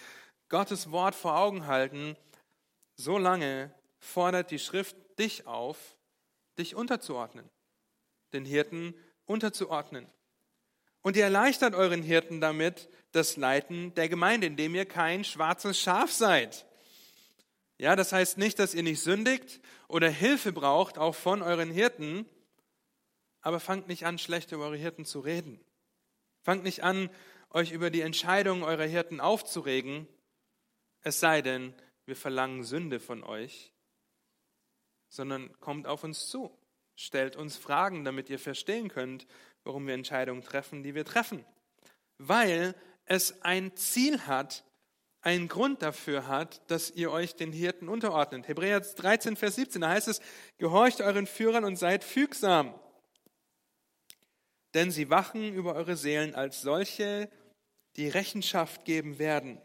Gottes 0.55 0.89
Wort 0.89 1.15
vor 1.15 1.35
Augen 1.37 1.67
halten, 1.67 2.15
so 2.95 3.17
lange 3.17 3.73
fordert 3.99 4.51
die 4.51 4.57
Schrift 4.57 4.95
dich 5.19 5.47
auf, 5.47 5.97
dich 6.57 6.75
unterzuordnen, 6.75 7.49
den 8.31 8.45
Hirten 8.45 8.95
unterzuordnen. 9.25 10.07
Und 11.01 11.17
ihr 11.17 11.25
erleichtert 11.25 11.75
euren 11.75 12.01
Hirten 12.01 12.39
damit 12.39 12.87
das 13.11 13.35
Leiten 13.35 13.93
der 13.95 14.07
Gemeinde, 14.07 14.47
indem 14.47 14.75
ihr 14.75 14.85
kein 14.85 15.25
schwarzes 15.25 15.77
Schaf 15.77 16.09
seid. 16.13 16.65
Ja, 17.77 17.97
das 17.97 18.13
heißt 18.13 18.37
nicht, 18.37 18.57
dass 18.57 18.73
ihr 18.73 18.83
nicht 18.83 19.01
sündigt 19.01 19.59
oder 19.89 20.09
Hilfe 20.09 20.53
braucht, 20.53 20.97
auch 20.97 21.15
von 21.15 21.41
euren 21.41 21.69
Hirten, 21.69 22.25
aber 23.41 23.59
fangt 23.59 23.89
nicht 23.89 24.05
an, 24.05 24.17
schlecht 24.17 24.53
über 24.53 24.63
eure 24.63 24.77
Hirten 24.77 25.03
zu 25.03 25.19
reden. 25.19 25.59
Fangt 26.43 26.63
nicht 26.63 26.81
an, 26.81 27.09
euch 27.49 27.73
über 27.73 27.89
die 27.89 28.01
Entscheidungen 28.01 28.63
eurer 28.63 28.85
Hirten 28.85 29.19
aufzuregen, 29.19 30.07
es 31.05 31.19
sei 31.19 31.41
denn, 31.43 31.73
wir 32.05 32.15
verlangen 32.15 32.63
Sünde 32.63 32.99
von 32.99 33.23
euch, 33.23 33.71
sondern 35.07 35.57
kommt 35.59 35.85
auf 35.87 36.03
uns 36.03 36.29
zu, 36.29 36.51
stellt 36.95 37.35
uns 37.35 37.57
Fragen, 37.57 38.03
damit 38.03 38.29
ihr 38.29 38.39
verstehen 38.39 38.89
könnt, 38.89 39.27
warum 39.63 39.85
wir 39.85 39.93
Entscheidungen 39.93 40.41
treffen, 40.41 40.81
die 40.81 40.95
wir 40.95 41.05
treffen. 41.05 41.45
Weil 42.17 42.75
es 43.05 43.43
ein 43.43 43.75
Ziel 43.77 44.25
hat, 44.25 44.63
einen 45.21 45.47
Grund 45.47 45.83
dafür 45.83 46.27
hat, 46.27 46.69
dass 46.71 46.89
ihr 46.89 47.11
euch 47.11 47.35
den 47.35 47.51
Hirten 47.51 47.87
unterordnet. 47.87 48.47
Hebräer 48.47 48.79
13, 48.79 49.35
Vers 49.35 49.55
17, 49.55 49.81
da 49.81 49.89
heißt 49.89 50.07
es, 50.07 50.21
gehorcht 50.57 51.01
euren 51.01 51.27
Führern 51.27 51.65
und 51.65 51.75
seid 51.75 52.03
fügsam, 52.03 52.73
denn 54.73 54.89
sie 54.89 55.11
wachen 55.11 55.53
über 55.53 55.75
eure 55.75 55.97
Seelen 55.97 56.33
als 56.33 56.61
solche, 56.61 57.29
die 57.95 58.09
Rechenschaft 58.09 58.85
geben 58.85 59.19
werden. 59.19 59.61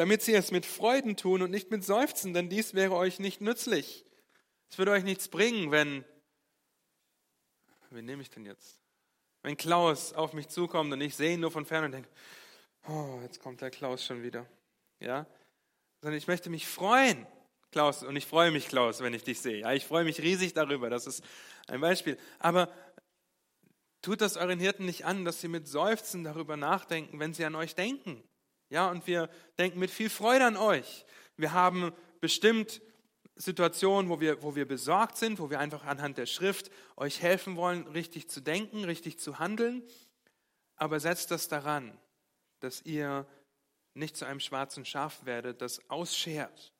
Damit 0.00 0.22
sie 0.22 0.32
es 0.32 0.50
mit 0.50 0.64
Freuden 0.64 1.14
tun 1.14 1.42
und 1.42 1.50
nicht 1.50 1.70
mit 1.70 1.84
Seufzen, 1.84 2.32
denn 2.32 2.48
dies 2.48 2.72
wäre 2.72 2.94
euch 2.94 3.18
nicht 3.18 3.42
nützlich. 3.42 4.06
Es 4.70 4.78
würde 4.78 4.92
euch 4.92 5.04
nichts 5.04 5.28
bringen, 5.28 5.70
wenn, 5.72 6.06
wen 7.90 8.06
nehme 8.06 8.22
ich 8.22 8.30
denn 8.30 8.46
jetzt? 8.46 8.80
Wenn 9.42 9.58
Klaus 9.58 10.14
auf 10.14 10.32
mich 10.32 10.48
zukommt 10.48 10.90
und 10.90 11.02
ich 11.02 11.16
sehe 11.16 11.34
ihn 11.34 11.40
nur 11.40 11.50
von 11.50 11.66
fern 11.66 11.84
und 11.84 11.92
denke, 11.92 12.08
oh, 12.88 13.18
jetzt 13.24 13.42
kommt 13.42 13.60
der 13.60 13.70
Klaus 13.70 14.02
schon 14.02 14.22
wieder. 14.22 14.46
Ja? 15.00 15.26
Sondern 16.00 16.16
ich 16.16 16.28
möchte 16.28 16.48
mich 16.48 16.66
freuen, 16.66 17.26
Klaus, 17.70 18.02
und 18.02 18.16
ich 18.16 18.24
freue 18.24 18.52
mich, 18.52 18.68
Klaus, 18.68 19.02
wenn 19.02 19.12
ich 19.12 19.24
dich 19.24 19.38
sehe. 19.38 19.58
Ja, 19.58 19.74
ich 19.74 19.84
freue 19.84 20.04
mich 20.04 20.22
riesig 20.22 20.54
darüber, 20.54 20.88
das 20.88 21.06
ist 21.06 21.22
ein 21.66 21.82
Beispiel. 21.82 22.16
Aber 22.38 22.72
tut 24.00 24.22
das 24.22 24.38
euren 24.38 24.60
Hirten 24.60 24.86
nicht 24.86 25.04
an, 25.04 25.26
dass 25.26 25.42
sie 25.42 25.48
mit 25.48 25.68
Seufzen 25.68 26.24
darüber 26.24 26.56
nachdenken, 26.56 27.20
wenn 27.20 27.34
sie 27.34 27.44
an 27.44 27.54
euch 27.54 27.74
denken. 27.74 28.24
Ja, 28.70 28.88
und 28.90 29.06
wir 29.06 29.28
denken 29.58 29.78
mit 29.78 29.90
viel 29.90 30.08
Freude 30.08 30.46
an 30.46 30.56
euch. 30.56 31.04
Wir 31.36 31.52
haben 31.52 31.92
bestimmt 32.20 32.80
Situationen, 33.34 34.10
wo 34.10 34.20
wir, 34.20 34.42
wo 34.42 34.54
wir 34.54 34.66
besorgt 34.66 35.16
sind, 35.16 35.38
wo 35.38 35.50
wir 35.50 35.58
einfach 35.58 35.84
anhand 35.84 36.18
der 36.18 36.26
Schrift 36.26 36.70
euch 36.96 37.20
helfen 37.20 37.56
wollen, 37.56 37.86
richtig 37.88 38.28
zu 38.28 38.40
denken, 38.40 38.84
richtig 38.84 39.18
zu 39.18 39.38
handeln. 39.38 39.82
Aber 40.76 41.00
setzt 41.00 41.30
das 41.30 41.48
daran, 41.48 41.98
dass 42.60 42.82
ihr 42.82 43.26
nicht 43.94 44.16
zu 44.16 44.24
einem 44.24 44.40
schwarzen 44.40 44.84
Schaf 44.84 45.24
werdet, 45.24 45.62
das 45.62 45.90
ausschert, 45.90 46.72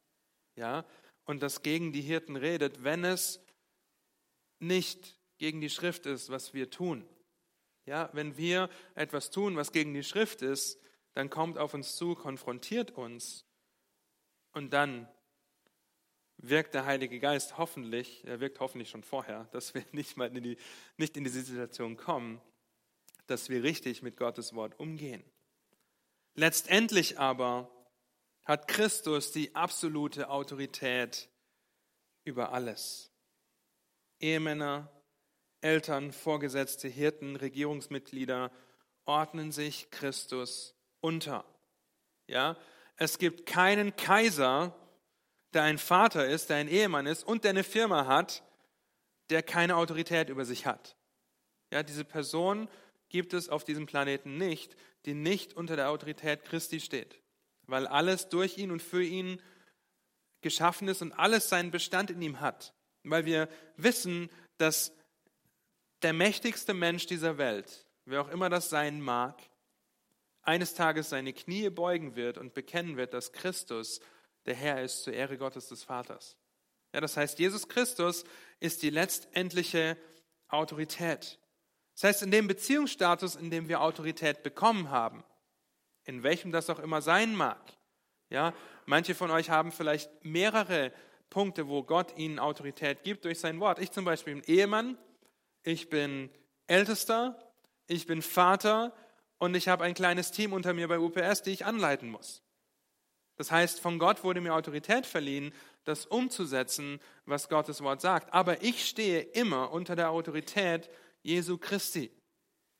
ja, 0.54 0.84
und 1.24 1.42
das 1.42 1.62
gegen 1.62 1.92
die 1.92 2.02
Hirten 2.02 2.36
redet, 2.36 2.84
wenn 2.84 3.04
es 3.04 3.40
nicht 4.58 5.16
gegen 5.38 5.60
die 5.60 5.70
Schrift 5.70 6.06
ist, 6.06 6.30
was 6.30 6.54
wir 6.54 6.70
tun. 6.70 7.06
Ja, 7.86 8.10
wenn 8.12 8.36
wir 8.36 8.68
etwas 8.94 9.30
tun, 9.30 9.56
was 9.56 9.72
gegen 9.72 9.94
die 9.94 10.04
Schrift 10.04 10.42
ist, 10.42 10.78
dann 11.14 11.30
kommt 11.30 11.58
auf 11.58 11.74
uns 11.74 11.96
zu, 11.96 12.14
konfrontiert 12.14 12.92
uns 12.92 13.44
und 14.52 14.72
dann 14.72 15.08
wirkt 16.38 16.74
der 16.74 16.86
Heilige 16.86 17.20
Geist 17.20 17.58
hoffentlich, 17.58 18.24
er 18.24 18.40
wirkt 18.40 18.60
hoffentlich 18.60 18.90
schon 18.90 19.02
vorher, 19.02 19.44
dass 19.52 19.74
wir 19.74 19.84
nicht 19.92 20.16
mal 20.16 20.34
in 20.34 20.42
die, 20.42 20.56
nicht 20.96 21.16
in 21.16 21.24
diese 21.24 21.42
Situation 21.42 21.96
kommen, 21.96 22.40
dass 23.26 23.48
wir 23.48 23.62
richtig 23.62 24.02
mit 24.02 24.16
Gottes 24.16 24.54
Wort 24.54 24.78
umgehen. 24.80 25.22
Letztendlich 26.34 27.18
aber 27.18 27.70
hat 28.44 28.68
Christus 28.68 29.32
die 29.32 29.54
absolute 29.54 30.30
Autorität 30.30 31.28
über 32.24 32.52
alles. 32.52 33.10
Ehemänner, 34.18 34.90
Eltern, 35.60 36.12
Vorgesetzte, 36.12 36.88
Hirten, 36.88 37.36
Regierungsmitglieder 37.36 38.50
ordnen 39.04 39.52
sich 39.52 39.90
Christus 39.90 40.74
unter. 41.00 41.44
Ja, 42.26 42.56
es 42.96 43.18
gibt 43.18 43.46
keinen 43.46 43.96
Kaiser, 43.96 44.74
der 45.52 45.62
ein 45.62 45.78
Vater 45.78 46.26
ist, 46.26 46.50
der 46.50 46.58
ein 46.58 46.68
Ehemann 46.68 47.06
ist 47.06 47.24
und 47.24 47.44
der 47.44 47.50
eine 47.50 47.64
Firma 47.64 48.06
hat, 48.06 48.42
der 49.30 49.42
keine 49.42 49.76
Autorität 49.76 50.28
über 50.28 50.44
sich 50.44 50.66
hat. 50.66 50.96
Ja, 51.72 51.82
diese 51.82 52.04
Person 52.04 52.68
gibt 53.08 53.32
es 53.32 53.48
auf 53.48 53.64
diesem 53.64 53.86
Planeten 53.86 54.36
nicht, 54.36 54.76
die 55.06 55.14
nicht 55.14 55.54
unter 55.54 55.76
der 55.76 55.90
Autorität 55.90 56.44
Christi 56.44 56.80
steht, 56.80 57.20
weil 57.66 57.86
alles 57.86 58.28
durch 58.28 58.58
ihn 58.58 58.70
und 58.70 58.82
für 58.82 59.02
ihn 59.02 59.40
geschaffen 60.40 60.88
ist 60.88 61.02
und 61.02 61.12
alles 61.12 61.48
seinen 61.48 61.70
Bestand 61.70 62.10
in 62.10 62.22
ihm 62.22 62.40
hat. 62.40 62.74
Weil 63.02 63.24
wir 63.24 63.48
wissen, 63.76 64.30
dass 64.58 64.92
der 66.02 66.12
mächtigste 66.12 66.74
Mensch 66.74 67.06
dieser 67.06 67.38
Welt, 67.38 67.86
wer 68.04 68.22
auch 68.22 68.28
immer 68.28 68.48
das 68.48 68.68
sein 68.70 69.00
mag, 69.00 69.49
eines 70.42 70.74
Tages 70.74 71.10
seine 71.10 71.32
Knie 71.32 71.70
beugen 71.70 72.16
wird 72.16 72.38
und 72.38 72.54
bekennen 72.54 72.96
wird, 72.96 73.14
dass 73.14 73.32
Christus 73.32 74.00
der 74.46 74.54
Herr 74.54 74.82
ist 74.82 75.02
zur 75.02 75.12
Ehre 75.12 75.36
Gottes 75.38 75.68
des 75.68 75.84
Vaters. 75.84 76.36
Ja, 76.92 77.00
das 77.00 77.16
heißt, 77.16 77.38
Jesus 77.38 77.68
Christus 77.68 78.24
ist 78.58 78.82
die 78.82 78.90
letztendliche 78.90 79.96
Autorität. 80.48 81.38
Das 81.94 82.04
heißt, 82.04 82.22
in 82.22 82.30
dem 82.30 82.48
Beziehungsstatus, 82.48 83.36
in 83.36 83.50
dem 83.50 83.68
wir 83.68 83.82
Autorität 83.82 84.42
bekommen 84.42 84.90
haben, 84.90 85.22
in 86.04 86.22
welchem 86.22 86.50
das 86.50 86.70
auch 86.70 86.78
immer 86.78 87.02
sein 87.02 87.34
mag, 87.34 87.60
ja, 88.30 88.54
manche 88.86 89.14
von 89.14 89.30
euch 89.30 89.50
haben 89.50 89.72
vielleicht 89.72 90.24
mehrere 90.24 90.92
Punkte, 91.28 91.68
wo 91.68 91.82
Gott 91.82 92.16
ihnen 92.16 92.38
Autorität 92.38 93.02
gibt 93.02 93.24
durch 93.24 93.38
sein 93.38 93.60
Wort. 93.60 93.78
Ich 93.78 93.92
zum 93.92 94.04
Beispiel 94.04 94.34
bin 94.34 94.44
Ehemann, 94.44 94.98
ich 95.62 95.90
bin 95.90 96.30
Ältester, 96.66 97.52
ich 97.86 98.06
bin 98.06 98.22
Vater 98.22 98.94
und 99.40 99.56
ich 99.56 99.68
habe 99.68 99.82
ein 99.84 99.94
kleines 99.94 100.30
Team 100.30 100.52
unter 100.52 100.74
mir 100.74 100.86
bei 100.86 101.00
UPS, 101.00 101.42
die 101.42 101.50
ich 101.50 101.64
anleiten 101.64 102.10
muss. 102.10 102.42
Das 103.36 103.50
heißt, 103.50 103.80
von 103.80 103.98
Gott 103.98 104.22
wurde 104.22 104.42
mir 104.42 104.54
Autorität 104.54 105.06
verliehen, 105.06 105.52
das 105.84 106.04
umzusetzen, 106.04 107.00
was 107.24 107.48
Gottes 107.48 107.80
Wort 107.80 108.02
sagt. 108.02 108.34
Aber 108.34 108.62
ich 108.62 108.86
stehe 108.86 109.20
immer 109.20 109.72
unter 109.72 109.96
der 109.96 110.10
Autorität 110.10 110.90
Jesu 111.22 111.56
Christi. 111.56 112.10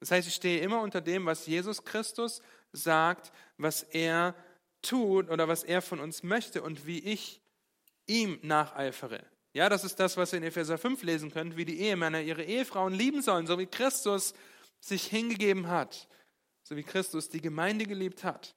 Das 0.01 0.11
heißt, 0.11 0.29
ich 0.29 0.35
stehe 0.35 0.61
immer 0.61 0.83
unter 0.83 1.01
dem, 1.01 1.25
was 1.25 1.47
Jesus 1.47 1.83
Christus 1.83 2.43
sagt, 2.73 3.33
was 3.57 3.83
er 3.83 4.35
tut 4.83 5.31
oder 5.31 5.49
was 5.49 5.65
er 5.65 5.81
von 5.81 5.99
uns 5.99 6.23
möchte 6.23 6.63
und 6.63 6.87
wie 6.87 6.99
ich 6.99 7.41
ihm 8.07 8.39
nacheifere. 8.43 9.25
Ja, 9.55 9.71
das 9.71 9.83
ist 9.83 9.99
das, 9.99 10.19
was 10.19 10.35
ihr 10.35 10.39
in 10.39 10.45
Epheser 10.45 10.77
5 10.77 11.03
lesen 11.05 11.31
könnt, 11.31 11.57
wie 11.57 11.65
die 11.65 11.81
Ehemänner 11.81 12.21
ihre 12.21 12.45
Ehefrauen 12.45 12.93
lieben 12.93 13.23
sollen, 13.23 13.47
so 13.47 13.59
wie 13.59 13.67
Christus 13.67 14.35
sich 14.79 15.07
hingegeben 15.07 15.69
hat, 15.69 16.07
so 16.71 16.77
wie 16.77 16.85
Christus 16.85 17.29
die 17.29 17.41
Gemeinde 17.41 17.85
geliebt 17.85 18.23
hat. 18.23 18.55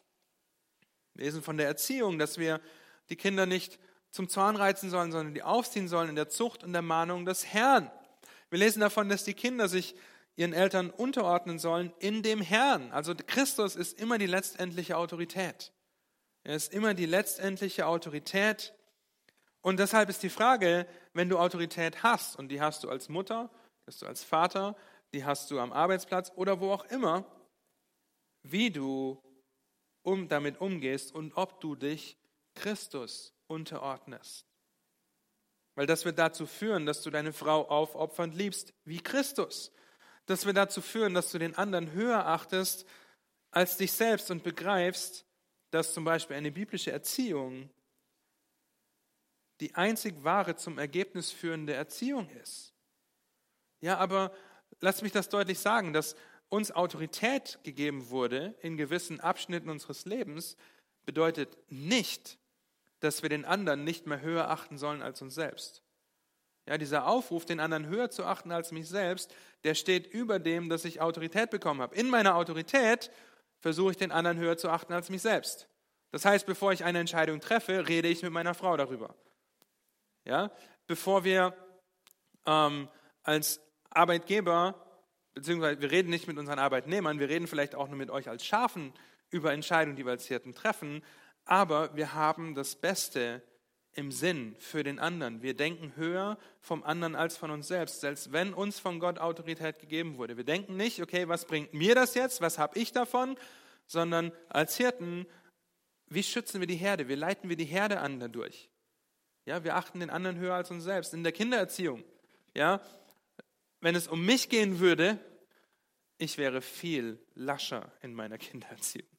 Wir 1.16 1.26
lesen 1.26 1.42
von 1.42 1.58
der 1.58 1.66
Erziehung, 1.66 2.20
dass 2.20 2.38
wir 2.38 2.62
die 3.10 3.16
Kinder 3.16 3.48
nicht 3.48 3.80
zum 4.12 4.30
Zorn 4.30 4.56
reizen 4.56 4.92
sollen, 4.92 5.12
sondern 5.12 5.34
die 5.34 5.42
aufziehen 5.42 5.88
sollen 5.88 6.10
in 6.10 6.16
der 6.16 6.30
Zucht 6.30 6.64
und 6.64 6.74
der 6.74 6.84
Mahnung 6.84 7.26
des 7.26 7.48
Herrn. 7.52 7.92
Wir 8.52 8.60
lesen 8.60 8.82
davon, 8.82 9.10
dass 9.10 9.24
die 9.24 9.34
Kinder 9.34 9.68
sich 9.68 9.96
ihren 10.36 10.54
Eltern 10.54 10.92
unterordnen 10.92 11.58
sollen 11.58 11.92
in 11.98 12.22
dem 12.22 12.40
Herrn. 12.40 12.92
Also 12.92 13.16
Christus 13.16 13.76
ist 13.76 14.00
immer 14.00 14.20
die 14.20 14.28
letztendliche 14.28 14.96
Autorität. 14.96 15.72
Er 16.44 16.56
ist 16.56 16.72
immer 16.72 16.94
die 16.94 17.08
letztendliche 17.08 17.88
Autorität. 17.88 18.76
Und 19.62 19.80
deshalb 19.80 20.10
ist 20.10 20.22
die 20.22 20.30
Frage, 20.30 20.86
wenn 21.14 21.30
du 21.30 21.40
Autorität 21.40 22.04
hast, 22.04 22.36
und 22.36 22.50
die 22.50 22.62
hast 22.62 22.84
du 22.84 22.90
als 22.90 23.10
Mutter, 23.10 23.50
die 23.82 23.88
hast 23.88 24.02
du 24.04 24.06
als 24.06 24.24
Vater, 24.24 24.76
die 25.14 25.26
hast 25.26 25.50
du 25.50 25.60
am 25.60 25.74
Arbeitsplatz 25.74 26.32
oder 26.36 26.60
wo 26.60 26.72
auch 26.72 26.86
immer, 26.86 27.26
wie 28.44 28.70
du 28.70 29.22
um, 30.04 30.28
damit 30.28 30.60
umgehst 30.62 31.14
und 31.14 31.34
ob 31.36 31.62
du 31.62 31.76
dich 31.76 32.18
Christus 32.56 33.34
unterordnest. 33.48 34.46
Weil 35.76 35.88
das 35.88 36.06
wird 36.06 36.20
dazu 36.20 36.46
führen, 36.46 36.86
dass 36.86 37.02
du 37.02 37.10
deine 37.10 37.34
Frau 37.34 37.68
aufopfernd 37.68 38.36
liebst 38.36 38.74
wie 38.86 39.00
Christus. 39.00 39.72
Das 40.26 40.46
wird 40.46 40.58
dazu 40.58 40.82
führen, 40.82 41.14
dass 41.14 41.32
du 41.32 41.40
den 41.40 41.56
anderen 41.56 41.92
höher 41.92 42.28
achtest 42.28 42.86
als 43.52 43.78
dich 43.78 43.92
selbst 43.92 44.30
und 44.30 44.44
begreifst, 44.44 45.26
dass 45.72 45.94
zum 45.94 46.04
Beispiel 46.04 46.36
eine 46.36 46.52
biblische 46.52 46.92
Erziehung 46.92 47.70
die 49.60 49.74
einzig 49.76 50.24
wahre 50.24 50.56
zum 50.56 50.78
Ergebnis 50.78 51.32
führende 51.32 51.74
Erziehung 51.74 52.30
ist. 52.42 52.74
Ja, 53.82 53.98
aber 53.98 54.32
lass 54.82 55.02
mich 55.02 55.12
das 55.12 55.30
deutlich 55.30 55.60
sagen, 55.60 55.94
dass 55.94 56.16
uns 56.50 56.72
Autorität 56.72 57.60
gegeben 57.64 58.10
wurde 58.10 58.56
in 58.62 58.78
gewissen 58.78 59.20
Abschnitten 59.20 59.70
unseres 59.70 60.06
Lebens, 60.06 60.56
bedeutet 61.06 61.58
nicht, 61.70 62.38
dass 63.00 63.22
wir 63.22 63.30
den 63.30 63.46
anderen 63.46 63.84
nicht 63.84 64.08
mehr 64.08 64.22
höher 64.22 64.50
achten 64.50 64.78
sollen 64.78 65.02
als 65.02 65.22
uns 65.22 65.36
selbst. 65.36 65.84
Ja, 66.66 66.78
dieser 66.78 67.08
Aufruf, 67.08 67.46
den 67.46 67.60
anderen 67.60 67.88
höher 67.88 68.10
zu 68.10 68.24
achten 68.24 68.52
als 68.52 68.72
mich 68.72 68.88
selbst, 68.88 69.36
der 69.66 69.76
steht 69.76 70.08
über 70.08 70.40
dem, 70.40 70.70
dass 70.70 70.86
ich 70.86 71.02
Autorität 71.02 71.50
bekommen 71.50 71.82
habe. 71.82 71.96
In 71.96 72.10
meiner 72.10 72.36
Autorität 72.36 73.12
versuche 73.60 73.92
ich 73.92 73.98
den 73.98 74.12
anderen 74.12 74.38
höher 74.38 74.58
zu 74.58 74.70
achten 74.70 74.94
als 74.94 75.10
mich 75.10 75.22
selbst. 75.22 75.68
Das 76.12 76.24
heißt, 76.24 76.46
bevor 76.46 76.72
ich 76.72 76.84
eine 76.84 77.00
Entscheidung 77.00 77.42
treffe, 77.42 77.88
rede 77.88 78.08
ich 78.08 78.22
mit 78.22 78.32
meiner 78.32 78.54
Frau 78.54 78.78
darüber. 78.78 79.16
Ja, 80.26 80.52
bevor 80.88 81.26
wir 81.26 81.54
ähm, 82.46 82.88
als 83.24 83.60
Arbeitgeber 83.90 84.93
beziehungsweise 85.34 85.82
wir 85.82 85.92
reden 85.92 86.10
nicht 86.10 86.28
mit 86.28 86.38
unseren 86.38 86.60
Arbeitnehmern, 86.60 87.20
wir 87.20 87.30
reden 87.30 87.48
vielleicht 87.48 87.76
auch 87.76 87.88
nur 87.88 87.98
mit 87.98 88.10
euch 88.10 88.30
als 88.30 88.46
Schafen 88.46 88.94
über 89.30 89.54
Entscheidungen, 89.54 89.96
die 89.96 90.06
wir 90.06 90.12
als 90.12 90.28
Hirten 90.28 90.54
treffen, 90.54 91.04
aber 91.46 91.96
wir 91.96 92.14
haben 92.14 92.56
das 92.56 92.76
Beste 92.76 93.42
im 93.96 94.12
Sinn 94.12 94.56
für 94.60 94.84
den 94.84 95.00
anderen. 95.00 95.42
Wir 95.42 95.56
denken 95.56 95.96
höher 95.96 96.38
vom 96.62 96.84
anderen 96.84 97.16
als 97.16 97.38
von 97.38 97.52
uns 97.52 97.68
selbst, 97.68 98.02
selbst 98.02 98.32
wenn 98.32 98.54
uns 98.54 98.80
von 98.80 99.00
Gott 99.00 99.20
Autorität 99.20 99.80
gegeben 99.80 100.18
wurde. 100.18 100.38
Wir 100.38 100.44
denken 100.44 100.78
nicht, 100.78 101.02
okay, 101.02 101.28
was 101.28 101.46
bringt 101.46 101.74
mir 101.74 101.94
das 101.94 102.16
jetzt, 102.16 102.42
was 102.42 102.58
habe 102.58 102.80
ich 102.80 102.92
davon, 102.92 103.38
sondern 103.86 104.32
als 104.50 104.78
Hirten, 104.78 105.28
wie 106.08 106.24
schützen 106.24 106.60
wir 106.60 106.68
die 106.68 106.76
Herde, 106.76 107.08
wie 107.08 107.16
leiten 107.16 107.50
wir 107.50 107.56
die 107.56 107.66
Herde 107.66 108.00
an 108.00 108.20
dadurch. 108.20 108.70
Ja, 109.46 109.64
wir 109.64 109.76
achten 109.76 110.00
den 110.00 110.10
anderen 110.10 110.38
höher 110.38 110.56
als 110.56 110.72
uns 110.72 110.84
selbst. 110.84 111.14
In 111.14 111.24
der 111.24 111.34
Kindererziehung, 111.34 112.04
ja, 112.56 112.82
wenn 113.84 113.96
es 113.96 114.08
um 114.08 114.26
mich 114.26 114.48
gehen 114.48 114.80
würde, 114.80 115.20
ich 116.18 116.38
wäre 116.38 116.62
viel 116.62 117.20
lascher 117.36 117.92
in 118.02 118.14
meiner 118.14 118.38
Kindererziehung, 118.38 119.10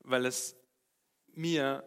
weil 0.00 0.24
es 0.24 0.56
mir 1.34 1.84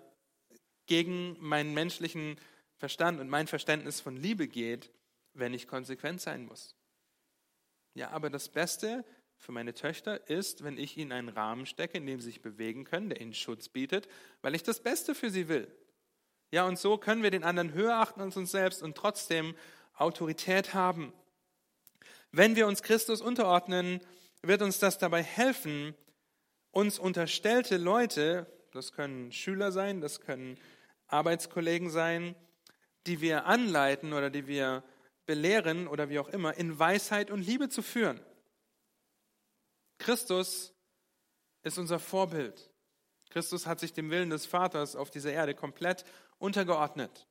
gegen 0.86 1.36
meinen 1.40 1.74
menschlichen 1.74 2.40
Verstand 2.78 3.20
und 3.20 3.28
mein 3.28 3.48
Verständnis 3.48 4.02
von 4.02 4.18
Liebe 4.18 4.48
geht, 4.48 4.92
wenn 5.34 5.56
ich 5.56 5.68
konsequent 5.68 6.22
sein 6.22 6.46
muss. 6.46 6.76
Ja, 7.96 8.12
aber 8.12 8.30
das 8.30 8.50
Beste 8.50 9.04
für 9.38 9.52
meine 9.52 9.74
Töchter 9.74 10.30
ist, 10.30 10.64
wenn 10.64 10.78
ich 10.78 10.98
ihnen 10.98 11.12
einen 11.12 11.30
Rahmen 11.30 11.66
stecke, 11.66 11.98
in 11.98 12.06
dem 12.06 12.20
sie 12.20 12.28
sich 12.28 12.42
bewegen 12.44 12.84
können, 12.84 13.10
der 13.10 13.20
ihnen 13.20 13.34
Schutz 13.34 13.68
bietet, 13.68 14.08
weil 14.44 14.54
ich 14.54 14.62
das 14.62 14.80
Beste 14.80 15.16
für 15.16 15.32
sie 15.32 15.48
will. 15.48 15.68
Ja, 16.52 16.68
und 16.68 16.78
so 16.78 17.00
können 17.00 17.24
wir 17.24 17.32
den 17.32 17.44
anderen 17.44 17.74
höher 17.74 17.96
achten 17.96 18.22
als 18.22 18.38
uns 18.38 18.52
selbst 18.52 18.84
und 18.84 18.96
trotzdem 18.96 19.56
Autorität 19.96 20.76
haben. 20.76 21.12
Wenn 22.38 22.58
wir 22.58 22.68
uns 22.68 22.84
Christus 22.84 23.22
unterordnen, 23.22 24.02
wird 24.42 24.62
uns 24.62 24.78
das 24.78 24.98
dabei 24.98 25.24
helfen, 25.24 25.96
uns 26.72 27.00
unterstellte 27.00 27.78
Leute, 27.78 28.46
das 28.74 28.92
können 28.92 29.32
Schüler 29.32 29.72
sein, 29.72 30.02
das 30.02 30.20
können 30.20 30.60
Arbeitskollegen 31.08 31.90
sein, 31.90 32.36
die 33.08 33.22
wir 33.22 33.46
anleiten 33.46 34.12
oder 34.12 34.30
die 34.30 34.48
wir 34.48 34.84
belehren 35.26 35.88
oder 35.88 36.10
wie 36.10 36.20
auch 36.20 36.28
immer, 36.28 36.54
in 36.58 36.78
Weisheit 36.78 37.32
und 37.32 37.40
Liebe 37.40 37.70
zu 37.70 37.82
führen. 37.82 38.20
Christus 39.98 40.74
ist 41.64 41.78
unser 41.78 42.00
Vorbild. 42.00 42.70
Christus 43.30 43.66
hat 43.66 43.80
sich 43.80 43.94
dem 43.94 44.10
Willen 44.10 44.30
des 44.30 44.46
Vaters 44.46 44.98
auf 44.98 45.10
dieser 45.10 45.32
Erde 45.32 45.56
komplett 45.56 46.04
untergeordnet. 46.38 47.30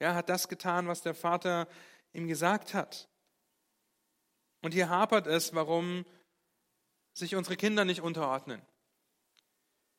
Er 0.00 0.16
hat 0.16 0.28
das 0.28 0.48
getan, 0.48 0.88
was 0.88 1.00
der 1.00 1.14
Vater 1.14 1.68
ihm 2.12 2.26
gesagt 2.26 2.74
hat. 2.74 3.08
Und 4.62 4.72
hier 4.72 4.88
hapert 4.88 5.26
es, 5.26 5.54
warum 5.54 6.06
sich 7.12 7.34
unsere 7.34 7.56
Kinder 7.56 7.84
nicht 7.84 8.00
unterordnen. 8.00 8.62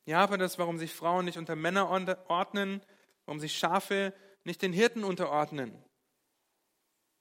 Hier 0.05 0.17
hapert 0.17 0.41
es, 0.41 0.57
warum 0.57 0.77
sich 0.77 0.93
Frauen 0.93 1.25
nicht 1.25 1.37
unter 1.37 1.55
Männer 1.55 1.89
ordnen, 1.89 2.81
warum 3.25 3.39
sich 3.39 3.57
Schafe 3.57 4.13
nicht 4.43 4.61
den 4.61 4.73
Hirten 4.73 5.03
unterordnen, 5.03 5.73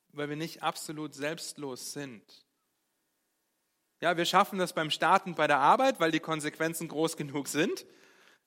weil 0.09 0.29
wir 0.29 0.37
nicht 0.37 0.63
absolut 0.63 1.15
selbstlos 1.15 1.93
sind. 1.93 2.45
Ja, 4.01 4.17
wir 4.17 4.25
schaffen 4.25 4.59
das 4.59 4.73
beim 4.73 4.91
Starten 4.91 5.37
bei 5.37 5.47
der 5.47 5.59
Arbeit, 5.59 6.01
weil 6.01 6.11
die 6.11 6.19
Konsequenzen 6.19 6.89
groß 6.89 7.17
genug 7.17 7.47
sind. 7.47 7.87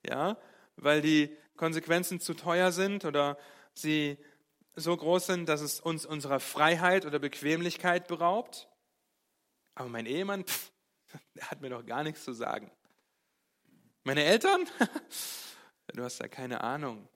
Ja, 0.05 0.37
weil 0.75 1.01
die 1.01 1.35
Konsequenzen 1.55 2.19
zu 2.19 2.33
teuer 2.33 2.73
sind 2.73 3.05
oder 3.05 3.37
sie 3.73 4.17
so 4.75 4.95
groß 4.95 5.25
sind, 5.25 5.47
dass 5.47 5.61
es 5.61 5.79
uns 5.79 6.05
unserer 6.05 6.41
Freiheit 6.41 7.05
oder 7.05 7.19
Bequemlichkeit 7.19 8.09
beraubt. 8.09 8.67
Aber 9.75 9.89
mein 9.89 10.05
Ehemann, 10.05 10.45
pff, 10.45 10.71
der 11.35 11.51
hat 11.51 11.61
mir 11.61 11.69
doch 11.69 11.85
gar 11.85 12.03
nichts 12.03 12.23
zu 12.23 12.33
sagen. 12.33 12.71
Meine 14.03 14.23
Eltern? 14.23 14.67
du 15.93 16.03
hast 16.03 16.19
ja 16.19 16.27
keine 16.27 16.61
Ahnung. 16.61 17.07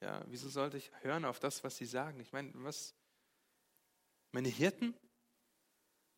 Ja, 0.00 0.22
wieso 0.26 0.48
sollte 0.48 0.76
ich 0.76 0.90
hören 1.00 1.24
auf 1.24 1.40
das, 1.40 1.64
was 1.64 1.76
sie 1.76 1.86
sagen? 1.86 2.20
Ich 2.20 2.32
meine, 2.32 2.50
was? 2.54 2.94
Meine 4.32 4.48
Hirten? 4.48 4.94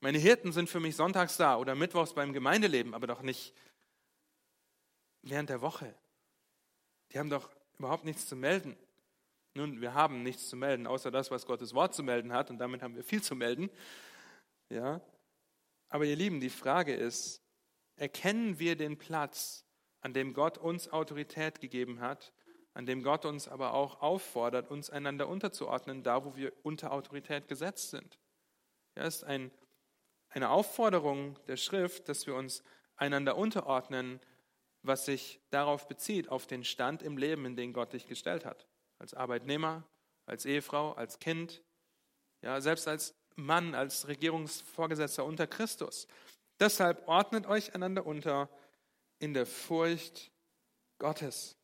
Meine 0.01 0.19
Hirten 0.19 0.53
sind 0.53 0.69
für 0.69 0.81
mich 0.81 0.97
sonntags 0.97 1.37
da 1.37 1.57
oder 1.57 1.75
mittwochs 1.75 2.15
beim 2.15 2.33
Gemeindeleben, 2.33 2.95
aber 2.95 3.07
doch 3.07 3.23
nicht 3.23 3.55
während 5.23 5.51
der 5.51 5.61
Woche. 5.61 5.95
Die 7.13 7.19
haben 7.19 7.31
doch 7.31 7.51
überhaupt 7.79 8.05
nichts 8.05 8.27
zu 8.27 8.37
melden. 8.37 8.77
Nun, 9.55 9.81
wir 9.81 9.95
haben 9.95 10.23
nichts 10.23 10.49
zu 10.49 10.57
melden, 10.57 10.87
außer 10.87 11.11
das, 11.11 11.31
was 11.31 11.47
Gottes 11.47 11.75
Wort 11.75 11.95
zu 11.95 12.03
melden 12.03 12.33
hat, 12.33 12.51
und 12.51 12.59
damit 12.59 12.83
haben 12.83 12.95
wir 12.95 13.03
viel 13.03 13.23
zu 13.23 13.35
melden. 13.35 13.71
Ja, 14.69 15.01
aber 15.89 16.05
ihr 16.05 16.17
Lieben, 16.17 16.41
die 16.41 16.51
Frage 16.51 16.95
ist, 16.95 17.43
erkennen 17.97 18.59
wir 18.59 18.77
den 18.77 18.99
Platz, 18.99 19.65
an 20.01 20.13
dem 20.13 20.35
Gott 20.35 20.59
uns 20.59 20.89
Autorität 20.89 21.61
gegeben 21.61 22.01
hat, 22.01 22.33
an 22.75 22.87
dem 22.87 23.03
Gott 23.03 23.25
uns 23.25 23.49
aber 23.49 23.75
auch 23.75 24.01
auffordert, 24.01 24.71
uns 24.71 24.91
einander 24.91 25.29
unterzuordnen, 25.29 26.03
da 26.03 26.25
wo 26.25 26.37
wir 26.37 26.53
unter 26.63 26.93
Autorität 26.93 27.49
gesetzt 27.49 27.91
sind. 27.91 28.19
Ja, 28.95 29.05
ist 29.05 29.25
ein, 29.25 29.51
eine 30.29 30.51
Aufforderung 30.51 31.39
der 31.47 31.57
Schrift, 31.57 32.09
dass 32.09 32.27
wir 32.27 32.35
uns 32.35 32.63
einander 32.97 33.37
unterordnen, 33.37 34.21
was 34.83 35.07
sich 35.07 35.41
darauf 35.51 35.89
bezieht, 35.89 36.29
auf 36.29 36.47
den 36.47 36.65
Stand 36.65 37.03
im 37.03 37.17
Leben, 37.17 37.45
in 37.47 37.57
den 37.57 37.73
Gott 37.73 37.93
dich 37.93 38.07
gestellt 38.07 38.45
hat. 38.45 38.69
Als 38.99 39.15
Arbeitnehmer, 39.15 39.85
als 40.27 40.45
Ehefrau, 40.45 40.93
als 40.93 41.19
Kind, 41.19 41.63
ja, 42.43 42.61
selbst 42.61 42.87
als 42.87 43.15
Mann, 43.39 43.75
als 43.75 44.09
Regierungsvorgesetzter 44.09 45.25
unter 45.25 45.47
Christus. 45.47 46.07
Deshalb 46.61 47.07
ordnet 47.07 47.47
euch 47.47 47.75
einander 47.75 48.05
unter 48.05 48.49
in 49.21 49.33
der 49.33 49.47
Furcht 49.47 50.31
Gottes. 50.99 51.57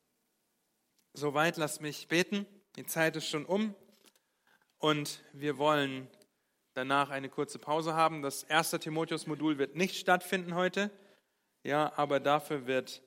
Soweit 1.12 1.56
lasst 1.56 1.80
mich 1.80 2.08
beten. 2.08 2.46
Die 2.76 2.86
Zeit 2.86 3.16
ist 3.16 3.28
schon 3.28 3.44
um 3.44 3.74
und 4.78 5.22
wir 5.32 5.58
wollen 5.58 6.08
danach 6.74 7.10
eine 7.10 7.28
kurze 7.28 7.58
Pause 7.58 7.94
haben. 7.94 8.22
Das 8.22 8.42
erste 8.42 8.78
Timotheus-Modul 8.78 9.58
wird 9.58 9.76
nicht 9.76 9.96
stattfinden 9.96 10.54
heute, 10.54 10.90
ja, 11.62 11.92
aber 11.96 12.20
dafür 12.20 12.66
wird 12.66 13.02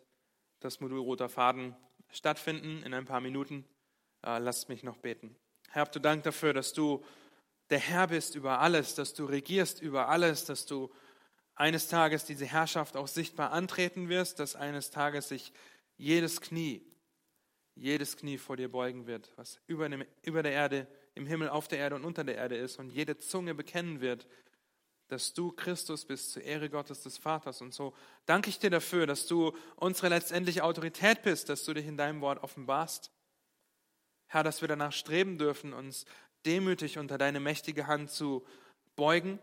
das 0.59 0.79
Modul 0.79 0.99
Roter 0.99 1.29
Faden 1.29 1.75
stattfinden 2.09 2.81
in 2.83 2.93
ein 2.93 3.05
paar 3.05 3.21
Minuten. 3.21 3.65
Äh, 4.25 4.39
lasst 4.39 4.69
mich 4.69 4.83
noch 4.83 4.97
beten. 4.97 5.35
Herr, 5.69 5.85
du 5.85 5.99
Dank 5.99 6.23
dafür, 6.23 6.53
dass 6.53 6.73
du 6.73 7.03
der 7.69 7.79
Herr 7.79 8.07
bist 8.07 8.35
über 8.35 8.59
alles, 8.59 8.95
dass 8.95 9.13
du 9.13 9.25
regierst 9.25 9.81
über 9.81 10.09
alles, 10.09 10.45
dass 10.45 10.65
du 10.65 10.91
eines 11.55 11.87
Tages 11.87 12.25
diese 12.25 12.45
Herrschaft 12.45 12.95
auch 12.95 13.07
sichtbar 13.07 13.51
antreten 13.51 14.09
wirst, 14.09 14.39
dass 14.39 14.55
eines 14.55 14.91
Tages 14.91 15.29
sich 15.29 15.51
jedes 15.97 16.39
Knie, 16.39 16.85
jedes 17.75 18.15
Knie 18.15 18.37
vor 18.37 18.57
dir 18.57 18.71
beugen 18.71 19.07
wird, 19.07 19.31
was 19.35 19.59
über, 19.67 19.89
dem, 19.89 20.05
über 20.21 20.43
der 20.43 20.51
Erde, 20.51 20.87
im 21.15 21.25
Himmel, 21.25 21.49
auf 21.49 21.67
der 21.67 21.79
Erde 21.79 21.95
und 21.95 22.05
unter 22.05 22.23
der 22.23 22.35
Erde 22.35 22.55
ist 22.55 22.77
und 22.77 22.91
jede 22.91 23.17
Zunge 23.17 23.55
bekennen 23.55 24.01
wird, 24.01 24.27
dass 25.07 25.33
du 25.33 25.51
Christus 25.51 26.05
bist 26.05 26.31
zur 26.31 26.43
Ehre 26.43 26.69
Gottes 26.69 27.01
des 27.01 27.17
Vaters. 27.17 27.61
Und 27.61 27.73
so 27.73 27.93
danke 28.25 28.49
ich 28.49 28.59
dir 28.59 28.69
dafür, 28.69 29.07
dass 29.07 29.25
du 29.25 29.55
unsere 29.75 30.09
letztendliche 30.09 30.63
Autorität 30.63 31.23
bist, 31.23 31.49
dass 31.49 31.63
du 31.63 31.73
dich 31.73 31.87
in 31.87 31.97
deinem 31.97 32.21
Wort 32.21 32.43
offenbarst. 32.43 33.11
Herr, 34.27 34.43
dass 34.43 34.61
wir 34.61 34.67
danach 34.67 34.91
streben 34.91 35.37
dürfen, 35.37 35.73
uns 35.73 36.05
demütig 36.45 36.97
unter 36.97 37.17
deine 37.17 37.39
mächtige 37.39 37.87
Hand 37.87 38.11
zu 38.11 38.45
beugen, 38.95 39.39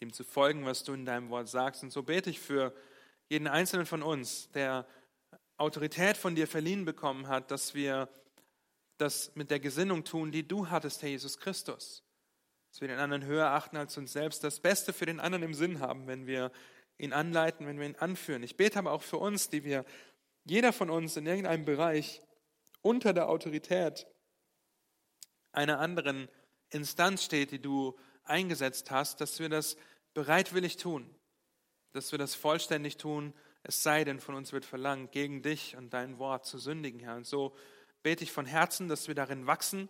dem 0.00 0.12
zu 0.12 0.24
folgen, 0.24 0.64
was 0.64 0.84
du 0.84 0.92
in 0.92 1.04
deinem 1.04 1.30
Wort 1.30 1.48
sagst. 1.48 1.82
Und 1.82 1.90
so 1.90 2.02
bete 2.02 2.30
ich 2.30 2.40
für 2.40 2.74
jeden 3.28 3.46
einzelnen 3.46 3.86
von 3.86 4.02
uns, 4.02 4.50
der 4.52 4.86
Autorität 5.56 6.16
von 6.16 6.34
dir 6.34 6.46
verliehen 6.46 6.84
bekommen 6.84 7.28
hat, 7.28 7.50
dass 7.50 7.74
wir 7.74 8.08
das 8.96 9.32
mit 9.34 9.50
der 9.50 9.60
Gesinnung 9.60 10.04
tun, 10.04 10.30
die 10.30 10.46
du 10.46 10.70
hattest, 10.70 11.02
Herr 11.02 11.08
Jesus 11.08 11.38
Christus. 11.38 12.04
Dass 12.70 12.80
wir 12.80 12.88
den 12.88 12.98
anderen 12.98 13.24
höher 13.24 13.50
achten 13.50 13.76
als 13.76 13.96
uns 13.96 14.12
selbst, 14.12 14.44
das 14.44 14.60
Beste 14.60 14.92
für 14.92 15.06
den 15.06 15.20
anderen 15.20 15.44
im 15.44 15.54
Sinn 15.54 15.80
haben, 15.80 16.06
wenn 16.06 16.26
wir 16.26 16.52
ihn 16.98 17.12
anleiten, 17.12 17.66
wenn 17.66 17.78
wir 17.78 17.86
ihn 17.86 17.96
anführen. 17.96 18.42
Ich 18.42 18.56
bete 18.56 18.78
aber 18.78 18.92
auch 18.92 19.02
für 19.02 19.18
uns, 19.18 19.48
die 19.48 19.64
wir, 19.64 19.84
jeder 20.44 20.72
von 20.72 20.90
uns 20.90 21.16
in 21.16 21.26
irgendeinem 21.26 21.64
Bereich 21.64 22.22
unter 22.82 23.12
der 23.12 23.28
Autorität 23.28 24.06
einer 25.52 25.80
anderen 25.80 26.28
Instanz 26.70 27.24
steht, 27.24 27.50
die 27.50 27.60
du 27.60 27.98
eingesetzt 28.24 28.90
hast, 28.90 29.20
dass 29.20 29.38
wir 29.38 29.48
das 29.48 29.76
bereitwillig 30.14 30.76
tun, 30.76 31.14
dass 31.92 32.12
wir 32.12 32.18
das 32.18 32.34
vollständig 32.34 32.96
tun, 32.96 33.32
es 33.62 33.82
sei 33.82 34.04
denn, 34.04 34.20
von 34.20 34.34
uns 34.34 34.52
wird 34.52 34.64
verlangt, 34.64 35.12
gegen 35.12 35.42
dich 35.42 35.76
und 35.76 35.92
dein 35.92 36.18
Wort 36.18 36.46
zu 36.46 36.58
sündigen, 36.58 37.00
Herr. 37.00 37.16
Und 37.16 37.26
so 37.26 37.54
bete 38.02 38.24
ich 38.24 38.32
von 38.32 38.46
Herzen, 38.46 38.88
dass 38.88 39.08
wir 39.08 39.14
darin 39.14 39.46
wachsen, 39.46 39.88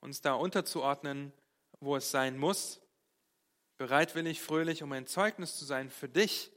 uns 0.00 0.20
da 0.20 0.34
unterzuordnen, 0.34 1.32
wo 1.80 1.96
es 1.96 2.10
sein 2.10 2.36
muss, 2.36 2.80
bereitwillig, 3.78 4.40
fröhlich, 4.40 4.82
um 4.82 4.92
ein 4.92 5.06
Zeugnis 5.06 5.56
zu 5.56 5.64
sein 5.64 5.90
für 5.90 6.08
dich, 6.08 6.52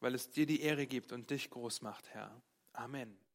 weil 0.00 0.14
es 0.14 0.30
dir 0.30 0.46
die 0.46 0.62
Ehre 0.62 0.86
gibt 0.86 1.12
und 1.12 1.30
dich 1.30 1.50
groß 1.50 1.82
macht, 1.82 2.08
Herr. 2.10 2.40
Amen. 2.72 3.29